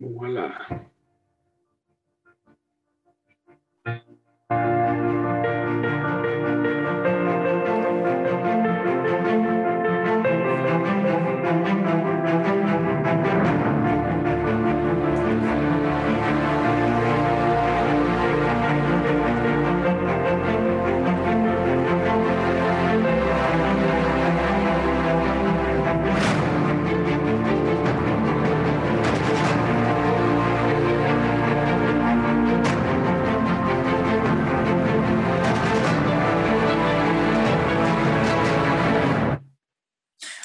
Voilà. 0.00 0.52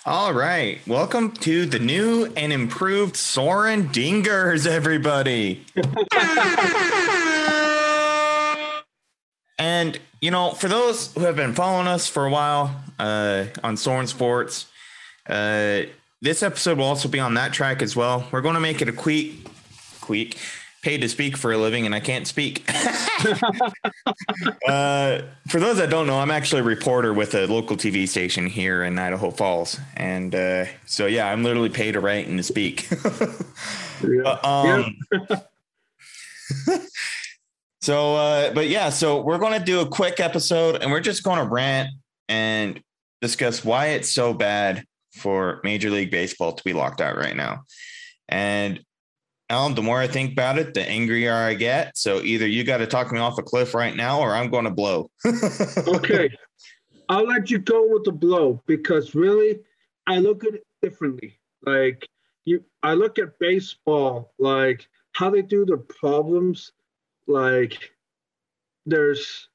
All 0.08 0.36
right. 0.36 0.80
Welcome 0.86 1.32
to 1.38 1.66
the 1.66 1.80
new 1.80 2.32
and 2.38 2.54
improved 2.54 3.16
Soren 3.16 3.88
Dingers, 3.88 4.68
everybody. 4.68 5.66
and, 9.58 10.00
you 10.22 10.30
know, 10.30 10.52
for 10.52 10.68
those 10.68 11.12
who 11.16 11.22
have 11.22 11.36
been 11.36 11.56
following 11.56 11.88
us 11.88 12.06
for 12.06 12.28
a 12.28 12.30
while 12.30 12.84
uh, 13.00 13.46
on 13.64 13.78
Soren 13.78 14.06
Sports, 14.06 14.68
uh, 15.28 15.82
this 16.22 16.44
episode 16.44 16.78
will 16.78 16.86
also 16.86 17.10
be 17.10 17.20
on 17.20 17.34
that 17.34 17.52
track 17.52 17.82
as 17.82 17.96
well. 17.96 18.28
We're 18.32 18.42
going 18.42 18.54
to 18.54 18.60
make 18.60 18.84
it 18.84 18.88
a 18.88 18.94
quick, 18.94 19.32
quick, 20.02 20.38
paid 20.86 21.02
to 21.02 21.10
speak 21.10 21.36
for 21.36 21.52
a 21.52 21.58
living, 21.58 21.88
and 21.88 21.96
I 21.96 22.00
can't 22.00 22.28
speak. 22.28 22.64
uh, 24.68 25.22
for 25.48 25.60
those 25.60 25.78
that 25.78 25.90
don't 25.90 26.06
know, 26.06 26.20
I'm 26.20 26.30
actually 26.30 26.62
a 26.62 26.64
reporter 26.64 27.12
with 27.12 27.34
a 27.34 27.48
local 27.48 27.76
TV 27.76 28.08
station 28.08 28.46
here 28.46 28.84
in 28.84 29.00
Idaho 29.00 29.32
Falls, 29.32 29.80
and 29.98 30.36
uh, 30.36 30.66
so 30.86 31.08
yeah, 31.08 31.28
I'm 31.28 31.44
literally 31.44 31.70
paid 31.70 31.94
to 31.94 32.00
write 32.00 32.28
and 32.28 32.38
to 32.38 32.44
speak. 32.44 32.88
Yeah. 34.04 34.34
um, 34.44 34.98
so, 37.82 38.16
uh, 38.16 38.54
but 38.54 38.68
yeah, 38.68 38.90
so 38.90 39.22
we're 39.22 39.38
going 39.38 39.58
to 39.58 39.66
do 39.66 39.80
a 39.80 39.88
quick 39.88 40.20
episode, 40.20 40.82
and 40.82 40.92
we're 40.92 41.00
just 41.00 41.24
going 41.24 41.40
to 41.40 41.46
rant 41.46 41.92
and 42.28 42.82
discuss 43.22 43.64
why 43.64 43.88
it's 43.88 44.10
so 44.10 44.34
bad 44.34 44.84
for 45.14 45.62
Major 45.64 45.90
League 45.90 46.12
Baseball 46.12 46.52
to 46.52 46.64
be 46.66 46.74
locked 46.74 47.00
out 47.00 47.16
right 47.16 47.38
now, 47.38 47.64
and 48.28 48.82
Alan, 49.50 49.76
the 49.76 49.82
more 49.82 50.00
I 50.00 50.08
think 50.08 50.32
about 50.32 50.58
it, 50.58 50.74
the 50.74 50.88
angrier 50.88 51.34
I 51.34 51.54
get. 51.54 51.96
So 51.98 52.22
either 52.22 52.48
you 52.48 52.64
got 52.64 52.78
to 52.78 52.88
talk 52.88 53.12
me 53.12 53.20
off 53.20 53.38
a 53.38 53.44
cliff 53.44 53.76
right 53.76 53.96
now, 53.96 54.20
or 54.20 54.34
I'm 54.34 54.50
going 54.50 54.66
to 54.66 54.72
blow. 54.72 55.10
okay. 55.88 56.30
I'll 57.10 57.28
let 57.28 57.52
you 57.52 57.60
go 57.60 57.88
with 57.88 58.04
the 58.06 58.12
blow 58.12 58.62
because 58.66 59.14
really, 59.14 59.60
I 60.08 60.18
look 60.18 60.44
at 60.44 60.56
it 60.56 60.64
differently. 60.82 61.38
Like 61.64 62.08
you, 62.46 62.64
I 62.82 62.94
look 62.94 63.20
at 63.20 63.38
baseball 63.40 64.34
like 64.40 64.88
how 65.12 65.30
they 65.30 65.42
do 65.42 65.66
their 65.66 65.78
problems. 65.78 66.72
Like 67.28 67.92
there's 68.86 69.50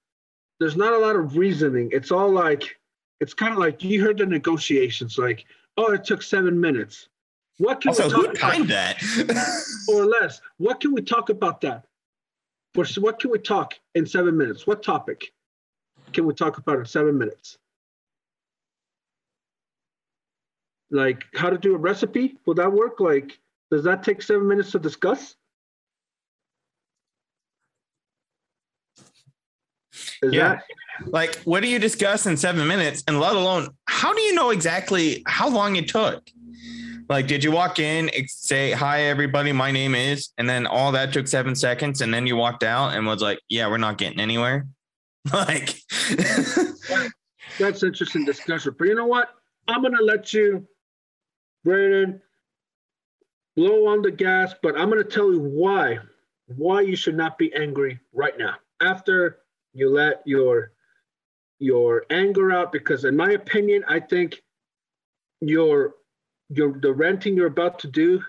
there's 0.60 0.76
not 0.76 0.92
a 0.92 0.98
lot 0.98 1.16
of 1.16 1.36
reasoning. 1.36 1.90
It's 1.92 2.10
all 2.10 2.30
like 2.30 2.76
it's 3.20 3.34
kind 3.34 3.52
of 3.52 3.58
like 3.58 3.82
you 3.82 4.02
heard 4.02 4.18
the 4.18 4.26
negotiations. 4.26 5.18
Like 5.18 5.44
oh, 5.76 5.92
it 5.92 6.04
took 6.04 6.22
seven 6.22 6.60
minutes. 6.60 7.08
What 7.60 7.82
can 7.82 7.90
Also, 7.90 8.08
we 8.08 8.14
who 8.14 8.22
talk 8.28 8.36
about? 8.36 8.52
timed 8.52 8.68
that? 8.70 9.84
or 9.88 10.06
less. 10.06 10.40
What 10.56 10.80
can 10.80 10.94
we 10.94 11.02
talk 11.02 11.28
about 11.28 11.60
that? 11.60 11.84
For 12.72 12.86
what 13.02 13.20
can 13.20 13.30
we 13.30 13.38
talk 13.38 13.74
in 13.94 14.06
seven 14.06 14.34
minutes? 14.34 14.66
What 14.66 14.82
topic 14.82 15.30
can 16.14 16.24
we 16.24 16.32
talk 16.32 16.56
about 16.56 16.78
in 16.78 16.86
seven 16.86 17.18
minutes? 17.18 17.58
Like 20.90 21.24
how 21.34 21.50
to 21.50 21.58
do 21.58 21.74
a 21.74 21.78
recipe? 21.78 22.38
Will 22.46 22.54
that 22.54 22.72
work? 22.72 22.98
Like, 22.98 23.38
does 23.70 23.84
that 23.84 24.02
take 24.02 24.22
seven 24.22 24.48
minutes 24.48 24.70
to 24.72 24.78
discuss? 24.78 25.36
Is 30.22 30.32
Yeah. 30.32 30.54
that 30.54 30.64
like, 31.12 31.36
what 31.44 31.60
do 31.60 31.68
you 31.68 31.78
discuss 31.78 32.24
in 32.24 32.38
seven 32.38 32.66
minutes? 32.66 33.04
And 33.06 33.20
let 33.20 33.34
alone, 33.36 33.68
how 33.86 34.14
do 34.14 34.22
you 34.22 34.34
know 34.34 34.48
exactly 34.48 35.22
how 35.26 35.50
long 35.50 35.76
it 35.76 35.88
took? 35.88 36.22
Like, 37.10 37.26
did 37.26 37.42
you 37.42 37.50
walk 37.50 37.80
in, 37.80 38.08
say, 38.28 38.70
hi, 38.70 39.02
everybody, 39.02 39.50
my 39.50 39.72
name 39.72 39.96
is, 39.96 40.28
and 40.38 40.48
then 40.48 40.64
all 40.64 40.92
that 40.92 41.12
took 41.12 41.26
seven 41.26 41.56
seconds, 41.56 42.02
and 42.02 42.14
then 42.14 42.24
you 42.24 42.36
walked 42.36 42.62
out 42.62 42.94
and 42.94 43.04
was 43.04 43.20
like, 43.20 43.40
yeah, 43.48 43.68
we're 43.68 43.78
not 43.78 43.98
getting 43.98 44.20
anywhere? 44.20 44.66
Like, 45.34 45.74
that's 47.58 47.82
interesting 47.82 48.24
discussion? 48.24 48.74
But 48.78 48.88
you 48.88 48.94
know 48.94 49.04
what? 49.04 49.28
I'm 49.68 49.82
gonna 49.82 50.00
let 50.00 50.32
you, 50.32 50.66
Brandon, 51.62 52.22
blow 53.54 53.88
on 53.88 54.00
the 54.00 54.10
gas, 54.10 54.54
but 54.62 54.80
I'm 54.80 54.88
gonna 54.88 55.04
tell 55.04 55.30
you 55.30 55.40
why 55.40 55.98
why 56.56 56.80
you 56.80 56.96
should 56.96 57.16
not 57.16 57.36
be 57.36 57.54
angry 57.54 58.00
right 58.14 58.38
now 58.38 58.54
after 58.80 59.40
you 59.74 59.90
let 59.90 60.22
your 60.24 60.72
your 61.58 62.06
anger 62.10 62.50
out 62.50 62.72
because 62.72 63.04
in 63.04 63.14
my 63.14 63.32
opinion 63.32 63.84
i 63.86 64.00
think 64.00 64.42
your 65.40 65.94
your 66.50 66.78
the 66.80 66.92
renting 66.92 67.36
you're 67.36 67.46
about 67.46 67.78
to 67.78 67.88
do 67.88 68.22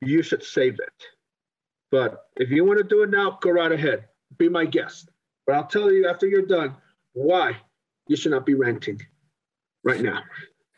you 0.00 0.22
should 0.22 0.42
save 0.42 0.74
it. 0.74 1.04
But 1.90 2.26
if 2.36 2.50
you 2.50 2.64
want 2.64 2.78
to 2.78 2.84
do 2.84 3.02
it 3.02 3.10
now 3.10 3.38
go 3.40 3.50
right 3.50 3.70
ahead. 3.70 4.04
Be 4.38 4.48
my 4.48 4.64
guest. 4.64 5.10
But 5.46 5.56
i'll 5.56 5.66
tell 5.66 5.92
you 5.92 6.08
after 6.08 6.26
you're 6.26 6.46
done 6.46 6.74
why 7.12 7.56
you 8.08 8.16
should 8.16 8.32
not 8.32 8.46
be 8.46 8.54
renting 8.54 9.00
right 9.84 10.00
now. 10.00 10.22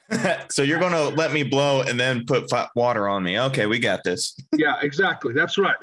So 0.50 0.62
you're 0.62 0.78
going 0.78 0.92
to 0.92 1.08
let 1.16 1.32
me 1.32 1.42
blow 1.42 1.82
and 1.82 1.98
then 1.98 2.26
put 2.26 2.48
water 2.76 3.08
on 3.08 3.24
me. 3.24 3.40
Okay, 3.40 3.66
we 3.66 3.80
got 3.80 4.04
this. 4.04 4.36
yeah 4.56 4.76
exactly. 4.80 5.32
That's 5.32 5.58
right. 5.58 5.76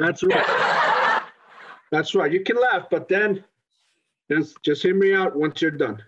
That's 0.00 0.24
right. 0.24 1.22
That's 1.92 2.12
right. 2.16 2.32
You 2.32 2.42
can 2.42 2.60
laugh 2.60 2.86
but 2.90 3.08
then 3.08 3.44
just 4.30 4.60
just 4.64 4.82
hear 4.82 4.94
me 4.94 5.14
out 5.14 5.36
once 5.36 5.62
you're 5.62 5.70
done. 5.70 6.02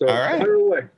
So 0.00 0.08
All 0.08 0.20
right. 0.20 0.40
away. 0.40 0.88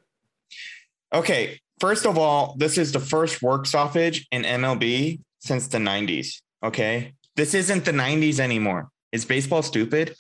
Okay, 1.15 1.61
first 1.83 2.07
of 2.07 2.17
all, 2.17 2.55
this 2.57 2.79
is 2.79 2.93
the 2.93 3.01
first 3.01 3.43
work 3.43 3.67
stoppage 3.67 4.29
in 4.31 4.45
MLB 4.45 5.19
since 5.41 5.67
the 5.67 5.79
90s. 5.79 6.41
Okay, 6.63 7.13
this 7.35 7.55
isn't 7.55 7.85
the 7.85 7.91
90s 7.91 8.39
anymore. 8.39 8.89
Is 9.11 9.25
baseball 9.25 9.63
stupid? 9.63 10.15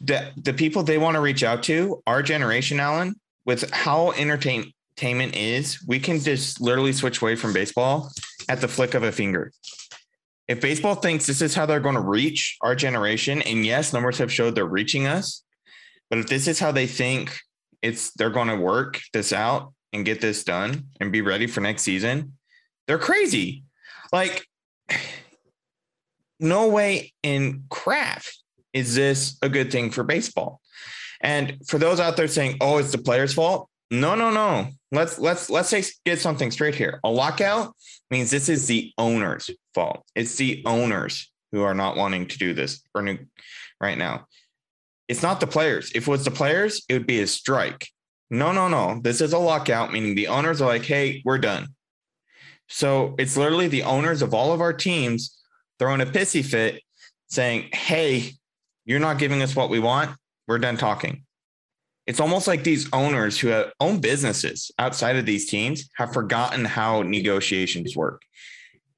The 0.00 0.30
the 0.36 0.52
people 0.52 0.82
they 0.82 0.96
want 0.96 1.16
to 1.16 1.20
reach 1.20 1.42
out 1.42 1.64
to, 1.64 2.02
our 2.06 2.22
generation, 2.22 2.78
Alan, 2.78 3.16
with 3.44 3.68
how 3.72 4.12
entertainment 4.12 5.34
is, 5.34 5.84
we 5.88 5.98
can 5.98 6.20
just 6.20 6.60
literally 6.60 6.92
switch 6.92 7.20
away 7.20 7.34
from 7.34 7.52
baseball 7.52 8.10
at 8.48 8.60
the 8.60 8.68
flick 8.68 8.94
of 8.94 9.02
a 9.02 9.10
finger. 9.10 9.50
If 10.46 10.60
baseball 10.60 10.94
thinks 10.94 11.26
this 11.26 11.42
is 11.42 11.54
how 11.54 11.66
they're 11.66 11.80
going 11.80 11.94
to 11.96 12.10
reach 12.18 12.56
our 12.60 12.76
generation, 12.76 13.42
and 13.42 13.66
yes, 13.66 13.92
numbers 13.92 14.18
have 14.18 14.32
showed 14.32 14.54
they're 14.54 14.78
reaching 14.80 15.06
us, 15.06 15.42
but 16.10 16.18
if 16.20 16.26
this 16.28 16.46
is 16.46 16.60
how 16.60 16.70
they 16.70 16.86
think 16.86 17.36
it's 17.82 18.12
they're 18.12 18.36
going 18.38 18.52
to 18.54 18.56
work 18.56 19.00
this 19.12 19.32
out 19.32 19.73
and 19.94 20.04
get 20.04 20.20
this 20.20 20.44
done 20.44 20.88
and 21.00 21.12
be 21.12 21.22
ready 21.22 21.46
for 21.46 21.60
next 21.60 21.82
season, 21.82 22.36
they're 22.86 22.98
crazy. 22.98 23.64
Like, 24.12 24.46
no 26.40 26.68
way 26.68 27.14
in 27.22 27.64
crap 27.70 28.24
is 28.72 28.94
this 28.94 29.38
a 29.40 29.48
good 29.48 29.72
thing 29.72 29.90
for 29.90 30.04
baseball. 30.04 30.60
And 31.20 31.58
for 31.66 31.78
those 31.78 32.00
out 32.00 32.16
there 32.18 32.28
saying, 32.28 32.58
"Oh, 32.60 32.76
it's 32.78 32.92
the 32.92 32.98
players' 32.98 33.32
fault," 33.32 33.70
no, 33.90 34.14
no, 34.14 34.30
no. 34.30 34.68
Let's 34.92 35.18
let's 35.18 35.48
let's 35.48 35.68
say 35.68 35.82
get 36.04 36.20
something 36.20 36.50
straight 36.50 36.74
here. 36.74 37.00
A 37.04 37.08
lockout 37.08 37.74
means 38.10 38.30
this 38.30 38.48
is 38.48 38.66
the 38.66 38.92
owner's 38.98 39.48
fault. 39.74 40.04
It's 40.14 40.36
the 40.36 40.62
owners 40.66 41.30
who 41.52 41.62
are 41.62 41.74
not 41.74 41.96
wanting 41.96 42.26
to 42.26 42.38
do 42.38 42.52
this 42.52 42.82
right 42.94 43.96
now. 43.96 44.26
It's 45.08 45.22
not 45.22 45.40
the 45.40 45.46
players. 45.46 45.92
If 45.94 46.08
it 46.08 46.10
was 46.10 46.24
the 46.24 46.30
players, 46.30 46.82
it 46.88 46.94
would 46.94 47.06
be 47.06 47.20
a 47.20 47.26
strike. 47.26 47.88
No, 48.30 48.52
no, 48.52 48.68
no. 48.68 49.00
This 49.02 49.20
is 49.20 49.32
a 49.32 49.38
lockout, 49.38 49.92
meaning 49.92 50.14
the 50.14 50.28
owners 50.28 50.60
are 50.60 50.68
like, 50.68 50.84
hey, 50.84 51.22
we're 51.24 51.38
done. 51.38 51.68
So 52.68 53.14
it's 53.18 53.36
literally 53.36 53.68
the 53.68 53.82
owners 53.82 54.22
of 54.22 54.34
all 54.34 54.52
of 54.52 54.60
our 54.60 54.72
teams 54.72 55.38
throwing 55.78 56.00
a 56.00 56.06
pissy 56.06 56.44
fit 56.44 56.82
saying, 57.28 57.68
hey, 57.72 58.32
you're 58.84 59.00
not 59.00 59.18
giving 59.18 59.42
us 59.42 59.54
what 59.54 59.70
we 59.70 59.78
want. 59.78 60.16
We're 60.46 60.58
done 60.58 60.76
talking. 60.76 61.24
It's 62.06 62.20
almost 62.20 62.46
like 62.46 62.64
these 62.64 62.88
owners 62.92 63.38
who 63.38 63.64
own 63.80 64.00
businesses 64.00 64.70
outside 64.78 65.16
of 65.16 65.24
these 65.24 65.48
teams 65.48 65.88
have 65.96 66.12
forgotten 66.12 66.64
how 66.64 67.02
negotiations 67.02 67.96
work. 67.96 68.22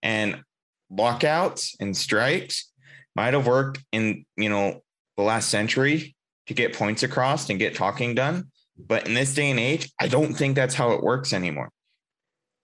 And 0.02 0.42
lockouts 0.90 1.76
and 1.78 1.96
strikes 1.96 2.70
might 3.14 3.34
have 3.34 3.46
worked 3.46 3.78
in, 3.92 4.24
you 4.36 4.48
know, 4.48 4.82
the 5.16 5.22
last 5.22 5.48
century 5.48 6.16
to 6.46 6.54
get 6.54 6.76
points 6.76 7.02
across 7.02 7.48
and 7.48 7.58
get 7.58 7.74
talking 7.74 8.14
done. 8.14 8.50
But 8.78 9.06
in 9.06 9.14
this 9.14 9.34
day 9.34 9.50
and 9.50 9.60
age, 9.60 9.90
I 10.00 10.08
don't 10.08 10.34
think 10.34 10.54
that's 10.54 10.74
how 10.74 10.92
it 10.92 11.02
works 11.02 11.32
anymore. 11.32 11.70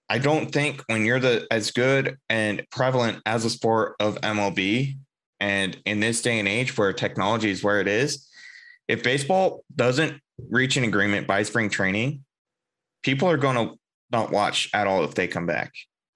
I 0.08 0.18
don't 0.18 0.52
think 0.52 0.82
when 0.88 1.06
you're 1.06 1.20
the 1.20 1.46
as 1.50 1.70
good 1.70 2.18
and 2.28 2.62
prevalent 2.70 3.22
as 3.24 3.44
a 3.44 3.50
sport 3.50 3.96
of 3.98 4.20
MLB, 4.20 4.98
and 5.40 5.76
in 5.86 6.00
this 6.00 6.22
day 6.22 6.38
and 6.38 6.46
age 6.46 6.76
where 6.76 6.92
technology 6.92 7.50
is 7.50 7.64
where 7.64 7.80
it 7.80 7.88
is, 7.88 8.28
if 8.88 9.02
baseball 9.02 9.64
doesn't 9.74 10.20
reach 10.50 10.76
an 10.76 10.84
agreement 10.84 11.26
by 11.26 11.42
spring 11.42 11.70
training, 11.70 12.24
people 13.02 13.28
are 13.28 13.36
going 13.36 13.56
to 13.56 13.74
not 14.10 14.30
watch 14.30 14.68
at 14.74 14.86
all 14.86 15.02
if 15.04 15.14
they 15.14 15.26
come 15.26 15.46
back. 15.46 15.72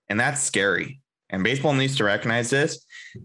And 0.08 0.20
that's 0.20 0.42
scary. 0.42 1.00
And 1.30 1.42
baseball 1.42 1.72
needs 1.72 1.96
to 1.96 2.04
recognize 2.04 2.50
this 2.50 2.84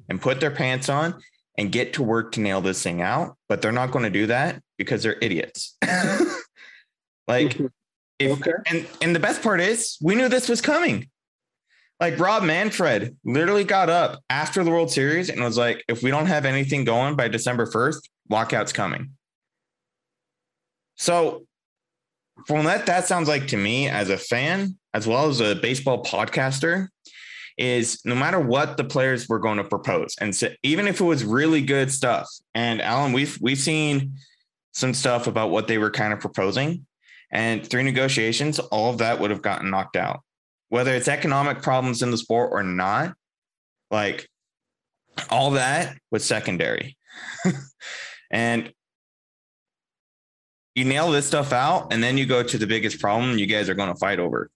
and 0.10 0.22
put 0.22 0.40
their 0.40 0.52
pants 0.52 0.90
on 0.90 1.22
and 1.58 1.72
get 1.72 1.94
to 1.94 2.04
work 2.04 2.32
to 2.32 2.40
nail 2.40 2.62
this 2.62 2.82
thing 2.82 3.02
out. 3.02 3.36
But 3.48 3.62
they're 3.62 3.72
not 3.72 3.92
going 3.92 4.04
to 4.04 4.10
do 4.10 4.28
that 4.28 4.62
because 4.78 5.04
they're 5.04 5.18
idiots. 5.22 5.78
like, 7.28 7.50
mm-hmm. 7.50 7.66
if, 8.20 8.40
okay. 8.40 8.52
and, 8.68 8.88
and 9.02 9.16
the 9.16 9.20
best 9.20 9.42
part 9.42 9.62
is 9.62 9.98
we 10.02 10.16
knew 10.16 10.30
this 10.30 10.50
was 10.50 10.62
coming. 10.62 11.10
Like 12.00 12.20
Rob 12.20 12.44
Manfred 12.44 13.16
literally 13.24 13.64
got 13.64 13.90
up 13.90 14.22
after 14.30 14.64
the 14.64 14.72
World 14.72 14.92
Series 14.92 15.30
and 15.30 15.42
was 15.42 15.58
like, 15.58 15.84
if 15.88 16.02
we 16.02 16.10
don't 16.10 16.26
have 16.26 16.46
anything 16.46 16.84
going 16.84 17.16
by 17.16 17.28
December 17.28 17.68
1st, 17.68 18.00
lockout's 18.30 18.74
coming. 18.74 19.12
So 20.96 21.46
from 22.48 22.66
that, 22.66 22.86
that 22.88 23.06
sounds 23.06 23.28
like 23.28 23.48
to 23.48 23.58
me 23.58 23.88
as 23.88 24.10
a 24.10 24.18
fan, 24.18 24.78
as 24.94 25.08
well 25.08 25.28
as 25.28 25.40
a 25.42 25.56
baseball 25.56 26.04
podcaster, 26.04 26.88
is 27.58 28.02
no 28.06 28.16
matter 28.16 28.40
what 28.40 28.78
the 28.78 28.84
players 28.84 29.30
were 29.30 29.40
going 29.40 29.58
to 29.58 29.64
propose, 29.64 30.16
and 30.20 30.36
so 30.36 30.50
even 30.64 30.88
if 30.88 31.02
it 31.02 31.04
was 31.04 31.24
really 31.24 31.62
good 31.62 31.92
stuff, 31.92 32.28
and 32.56 32.82
Alan, 32.82 33.14
we've 33.14 33.38
we've 33.42 33.60
seen 33.60 34.14
some 34.74 34.94
stuff 34.94 35.28
about 35.28 35.52
what 35.52 35.68
they 35.68 35.78
were 35.78 35.92
kind 35.92 36.14
of 36.14 36.20
proposing, 36.20 36.86
and 37.32 37.66
through 37.66 37.84
negotiations, 37.84 38.60
all 38.60 38.92
of 38.92 38.98
that 39.00 39.20
would 39.20 39.32
have 39.32 39.42
gotten 39.42 39.70
knocked 39.70 39.96
out. 39.96 40.22
Whether 40.70 40.94
it's 40.94 41.08
economic 41.08 41.62
problems 41.62 42.02
in 42.02 42.12
the 42.12 42.18
sport 42.18 42.50
or 42.52 42.64
not, 42.64 43.14
like 43.90 44.30
all 45.30 45.52
that 45.52 45.98
was 46.12 46.24
secondary. 46.24 46.98
and 48.32 48.72
you 50.76 50.86
nail 50.86 51.12
this 51.12 51.28
stuff 51.28 51.52
out, 51.52 51.92
and 51.92 52.02
then 52.02 52.18
you 52.18 52.26
go 52.26 52.42
to 52.44 52.58
the 52.58 52.68
biggest 52.68 53.00
problem 53.00 53.38
you 53.38 53.46
guys 53.46 53.68
are 53.68 53.76
going 53.76 53.94
to 53.94 54.00
fight 54.00 54.20
over 54.20 54.50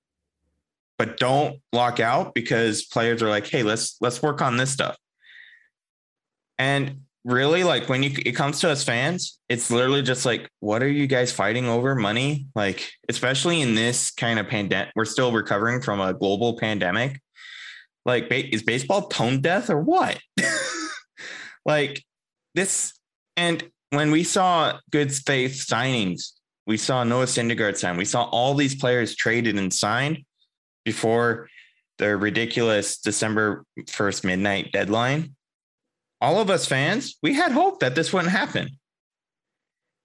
but 0.98 1.18
don't 1.18 1.60
lock 1.74 2.00
out 2.00 2.34
because 2.34 2.86
players 2.86 3.22
are 3.22 3.30
like, 3.30 3.48
hey, 3.48 3.64
let's 3.64 3.98
let's 4.02 4.22
work 4.22 4.42
on 4.42 4.58
this 4.58 4.72
stuff. 4.72 4.98
And 6.58 7.02
really, 7.26 7.64
like 7.64 7.90
when 7.90 8.04
you 8.04 8.12
it 8.26 8.34
comes 8.34 8.62
to 8.62 8.70
us 8.70 8.84
fans, 8.84 9.40
it's 9.50 9.70
literally 9.70 10.04
just 10.04 10.26
like, 10.26 10.50
what 10.60 10.82
are 10.82 10.88
you 10.88 11.08
guys 11.08 11.32
fighting 11.32 11.68
over? 11.68 11.96
Money? 11.96 12.48
Like, 12.56 12.90
especially 13.10 13.62
in 13.62 13.76
this 13.76 14.12
kind 14.12 14.40
of 14.40 14.48
pandemic, 14.48 14.94
we're 14.96 15.06
still 15.06 15.34
recovering 15.34 15.82
from 15.82 16.00
a 16.00 16.14
global 16.14 16.58
pandemic. 16.58 17.20
Like, 18.06 18.28
is 18.32 18.64
baseball 18.64 19.08
tone 19.08 19.42
death 19.42 19.70
or 19.70 19.82
what? 19.82 20.20
like 21.66 22.06
this, 22.54 22.94
and 23.36 23.70
when 23.90 24.12
we 24.12 24.24
saw 24.24 24.80
good 24.92 25.12
faith 25.12 25.54
signings, 25.54 26.34
we 26.68 26.78
saw 26.78 27.04
Noah 27.04 27.26
Syndergaard 27.26 27.78
sign, 27.78 27.98
we 27.98 28.06
saw 28.06 28.24
all 28.26 28.54
these 28.54 28.76
players 28.76 29.16
traded 29.16 29.58
and 29.58 29.74
signed 29.74 30.20
before 30.84 31.50
the 31.98 32.16
ridiculous 32.16 33.00
December 33.00 33.64
1st 33.80 34.24
midnight 34.24 34.72
deadline, 34.72 35.36
all 36.22 36.40
of 36.40 36.50
us 36.50 36.66
fans, 36.66 37.18
we 37.22 37.34
had 37.34 37.52
hope 37.52 37.80
that 37.80 37.96
this 37.96 38.12
wouldn't 38.14 38.32
happen. 38.32 38.70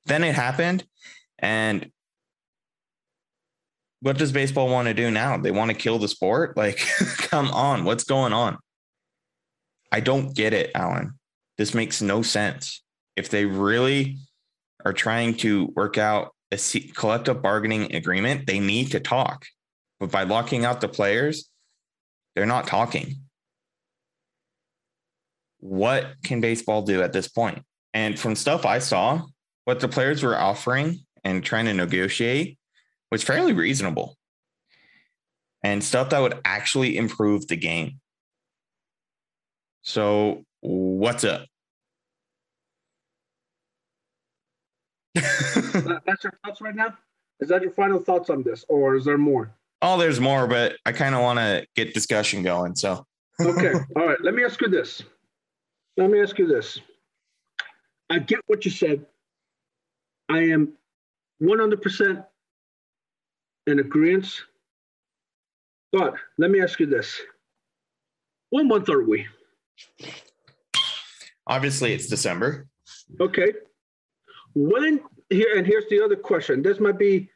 Then 0.07 0.25
it 0.25 0.35
happened. 0.35 0.85
And 1.39 1.91
what 4.01 4.19
does 4.19 4.33
baseball 4.33 4.69
want 4.69 4.89
to 4.89 4.95
do 4.95 5.11
now? 5.11 5.37
They 5.37 5.51
want 5.51 5.71
to 5.71 5.77
kill 5.77 5.99
the 5.99 6.09
sport? 6.09 6.57
Like, 6.61 6.79
come 7.19 7.51
on, 7.51 7.85
what's 7.85 8.05
going 8.05 8.33
on? 8.33 8.59
I 9.93 10.01
don't 10.01 10.35
get 10.35 10.53
it, 10.53 10.71
Alan. 10.75 11.19
This 11.59 11.75
makes 11.75 12.01
no 12.01 12.23
sense. 12.23 12.83
If 13.17 13.29
they 13.29 13.45
really 13.45 14.19
are 14.85 14.93
trying 14.93 15.35
to 15.39 15.67
work 15.77 15.99
out 15.99 16.35
a 16.53 16.59
collective 16.95 17.43
bargaining 17.43 17.95
agreement, 17.95 18.47
they 18.47 18.61
need 18.61 18.93
to 18.93 19.01
talk. 19.01 19.47
But 19.99 20.11
by 20.11 20.23
locking 20.23 20.65
out 20.65 20.81
the 20.81 20.89
players, 20.89 21.49
they're 22.35 22.47
not 22.47 22.67
talking. 22.67 23.17
What 25.61 26.15
can 26.25 26.41
baseball 26.41 26.83
do 26.83 27.03
at 27.03 27.13
this 27.13 27.29
point? 27.29 27.63
And 27.95 28.19
from 28.19 28.35
stuff 28.35 28.67
I 28.67 28.79
saw, 28.79 29.23
what 29.65 29.81
the 29.81 29.89
players 29.89 30.23
were 30.23 30.39
offering 30.39 30.99
and 31.25 31.45
trying 31.45 31.67
to 31.67 31.75
negotiate 31.75 32.59
was 33.11 33.23
fairly 33.23 33.53
reasonable 33.53 34.17
and 35.63 35.83
stuff 35.83 36.11
that 36.11 36.21
would 36.21 36.39
actually 36.45 36.97
improve 36.97 37.47
the 37.49 37.57
game. 37.57 38.01
So, 39.83 40.45
what's 40.61 41.25
up? 41.25 41.47
That's 45.15 46.25
your 46.25 46.33
thoughts 46.45 46.61
right 46.61 46.75
now? 46.75 46.97
Is 47.41 47.49
that 47.49 47.63
your 47.63 47.71
final 47.71 47.99
thoughts 47.99 48.31
on 48.31 48.43
this, 48.43 48.65
or 48.69 48.97
is 48.97 49.05
there 49.05 49.19
more? 49.19 49.55
Oh, 49.83 49.99
there's 49.99 50.21
more, 50.21 50.47
but 50.47 50.77
I 50.85 50.93
kind 50.93 51.15
of 51.15 51.23
want 51.23 51.39
to 51.39 51.67
get 51.75 51.95
discussion 51.95 52.43
going. 52.43 52.75
So, 52.77 53.07
okay. 53.41 53.73
All 53.97 54.07
right. 54.07 54.21
Let 54.23 54.35
me 54.35 54.45
ask 54.45 54.61
you 54.61 54.69
this. 54.69 55.03
Let 55.97 56.11
me 56.11 56.21
ask 56.21 56.39
you 56.39 56.47
this. 56.47 56.79
I 58.09 58.19
get 58.19 58.41
what 58.47 58.65
you 58.65 58.71
said. 58.71 59.05
I 60.29 60.39
am 60.39 60.73
100% 61.43 62.25
in 63.67 63.79
agreement. 63.79 64.33
But 65.93 66.15
let 66.39 66.51
me 66.51 66.63
ask 66.63 66.79
you 66.79 66.87
this. 66.87 67.21
What 68.51 68.65
month 68.65 68.89
are 68.89 69.03
we? 69.03 69.27
Obviously, 71.47 71.93
it's 71.93 72.07
December. 72.07 72.69
Okay. 73.21 73.53
When 74.55 75.01
here 75.31 75.57
and 75.57 75.67
here's 75.67 75.89
the 75.89 76.03
other 76.03 76.17
question. 76.17 76.63
This 76.63 76.81
might 76.81 76.99
be 76.99 77.29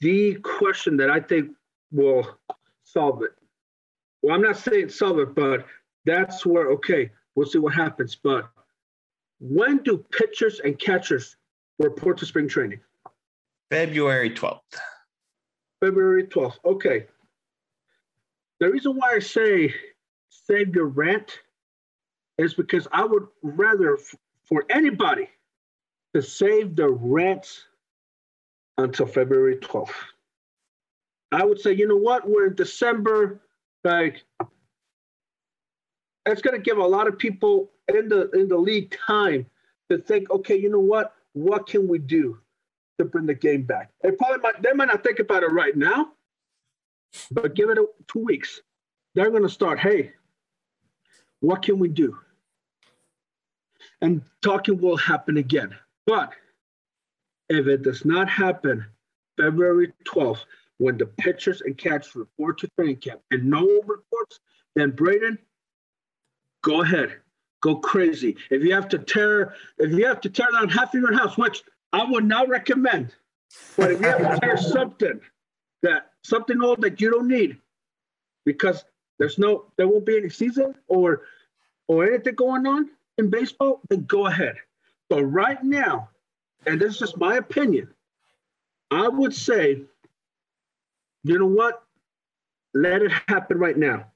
the 0.00 0.34
question 0.36 0.96
that 0.96 1.10
I 1.10 1.20
think 1.20 1.50
will 1.92 2.38
solve 2.84 3.22
it. 3.22 3.30
Well, 4.22 4.34
I'm 4.34 4.42
not 4.42 4.56
saying 4.56 4.88
solve 4.88 5.18
it, 5.18 5.34
but 5.34 5.66
that's 6.04 6.46
where, 6.46 6.70
okay, 6.72 7.10
we'll 7.34 7.46
see 7.46 7.58
what 7.58 7.74
happens. 7.74 8.16
But 8.16 8.48
when 9.40 9.78
do 9.78 9.98
pitchers 10.10 10.60
and 10.60 10.78
catchers 10.78 11.36
report 11.78 12.18
to 12.18 12.26
spring 12.26 12.48
training? 12.48 12.80
February 13.70 14.30
12th. 14.30 14.60
February 15.80 16.24
12th. 16.24 16.58
Okay. 16.64 17.06
The 18.60 18.70
reason 18.70 18.96
why 18.96 19.14
I 19.14 19.18
say 19.20 19.74
save 20.30 20.74
your 20.74 20.86
rant 20.86 21.40
is 22.38 22.54
because 22.54 22.88
I 22.92 23.04
would 23.04 23.26
rather 23.42 23.98
for 24.44 24.64
anybody 24.70 25.28
to 26.14 26.22
save 26.22 26.74
the 26.74 26.88
rant 26.88 27.64
until 28.78 29.06
February 29.06 29.56
12th. 29.56 29.90
I 31.30 31.44
would 31.44 31.60
say, 31.60 31.74
you 31.74 31.86
know 31.86 31.96
what, 31.96 32.28
we're 32.28 32.46
in 32.46 32.54
December, 32.54 33.40
like 33.84 34.24
that's 36.28 36.42
going 36.42 36.56
to 36.56 36.62
give 36.62 36.76
a 36.76 36.86
lot 36.86 37.08
of 37.08 37.18
people 37.18 37.70
in 37.88 38.08
the 38.08 38.30
in 38.32 38.48
the 38.48 38.56
league 38.56 38.94
time 39.06 39.46
to 39.88 39.96
think, 39.96 40.30
okay, 40.30 40.56
you 40.56 40.68
know 40.68 40.78
what, 40.78 41.14
what 41.32 41.66
can 41.66 41.88
we 41.88 41.98
do 41.98 42.38
to 42.98 43.06
bring 43.06 43.24
the 43.24 43.34
game 43.34 43.62
back? 43.62 43.90
They 44.02 44.10
probably 44.10 44.38
might 44.40 44.62
they 44.62 44.72
might 44.74 44.88
not 44.88 45.02
think 45.02 45.20
about 45.20 45.42
it 45.42 45.50
right 45.50 45.74
now, 45.74 46.12
but 47.30 47.54
give 47.54 47.70
it 47.70 47.78
a, 47.78 47.86
two 48.08 48.20
weeks. 48.20 48.60
They're 49.14 49.30
going 49.30 49.42
to 49.42 49.48
start. 49.48 49.78
Hey, 49.78 50.12
what 51.40 51.62
can 51.62 51.78
we 51.78 51.88
do? 51.88 52.18
And 54.02 54.20
talking 54.42 54.78
will 54.78 54.98
happen 54.98 55.38
again. 55.38 55.74
But 56.06 56.32
if 57.48 57.66
it 57.66 57.82
does 57.82 58.04
not 58.04 58.28
happen 58.28 58.84
February 59.38 59.92
12th, 60.06 60.44
when 60.76 60.98
the 60.98 61.06
pitchers 61.06 61.62
and 61.62 61.76
catchers 61.76 62.14
report 62.14 62.58
to 62.58 62.68
training 62.76 62.96
camp 62.96 63.20
and 63.30 63.44
no 63.44 63.64
reports, 63.86 64.40
then 64.76 64.90
Braden, 64.90 65.38
go 66.62 66.82
ahead, 66.82 67.16
go 67.62 67.76
crazy. 67.76 68.36
If 68.50 68.62
you 68.62 68.74
have 68.74 68.88
to 68.88 68.98
tear, 68.98 69.54
if 69.78 69.92
you 69.92 70.06
have 70.06 70.20
to 70.22 70.30
tear 70.30 70.48
down 70.52 70.68
half 70.68 70.94
of 70.94 71.00
your 71.00 71.12
house, 71.12 71.36
which 71.36 71.62
I 71.92 72.04
would 72.04 72.24
not 72.24 72.48
recommend, 72.48 73.14
but 73.76 73.92
if 73.92 74.00
you 74.00 74.06
have 74.06 74.34
to 74.34 74.40
tear 74.40 74.56
something 74.56 75.20
that 75.82 76.10
something 76.24 76.62
old 76.62 76.80
that 76.82 77.00
you 77.00 77.10
don't 77.10 77.28
need, 77.28 77.58
because 78.44 78.84
there's 79.18 79.38
no, 79.38 79.66
there 79.76 79.88
won't 79.88 80.06
be 80.06 80.16
any 80.16 80.30
season 80.30 80.74
or 80.86 81.22
or 81.86 82.06
anything 82.06 82.34
going 82.34 82.66
on 82.66 82.90
in 83.16 83.30
baseball, 83.30 83.80
then 83.88 84.04
go 84.04 84.26
ahead. 84.26 84.56
But 85.08 85.24
right 85.24 85.62
now, 85.64 86.10
and 86.66 86.78
this 86.78 86.94
is 86.94 86.98
just 86.98 87.16
my 87.16 87.36
opinion, 87.36 87.88
I 88.90 89.08
would 89.08 89.34
say 89.34 89.82
you 91.24 91.38
know 91.38 91.46
what? 91.46 91.82
Let 92.74 93.02
it 93.02 93.12
happen 93.28 93.58
right 93.58 93.76
now. 93.76 94.06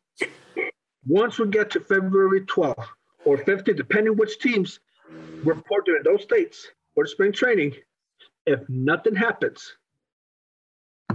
Once 1.06 1.38
we 1.38 1.48
get 1.48 1.70
to 1.70 1.80
February 1.80 2.42
12th 2.42 2.86
or 3.24 3.38
15th, 3.38 3.76
depending 3.76 4.16
which 4.16 4.38
teams 4.38 4.80
report 5.44 5.88
in 5.88 6.02
those 6.04 6.22
states 6.22 6.68
for 6.94 7.06
spring 7.06 7.32
training, 7.32 7.74
if 8.46 8.60
nothing 8.68 9.14
happens, 9.14 9.76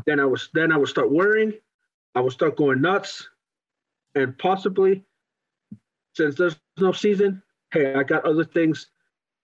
then 0.06 0.20
I 0.20 0.26
was 0.26 0.50
then 0.54 0.72
I 0.72 0.78
would 0.78 0.90
start 0.90 1.12
worrying 1.12 1.54
I 2.18 2.20
will 2.20 2.32
start 2.32 2.58
going 2.58 2.82
nuts. 2.82 3.30
And 4.16 4.36
possibly, 4.40 5.04
since 6.16 6.34
there's 6.34 6.56
no 6.80 6.92
season, 6.92 7.44
hey, 7.72 7.94
I 7.94 8.02
got 8.02 8.26
other 8.26 8.44
things 8.44 8.88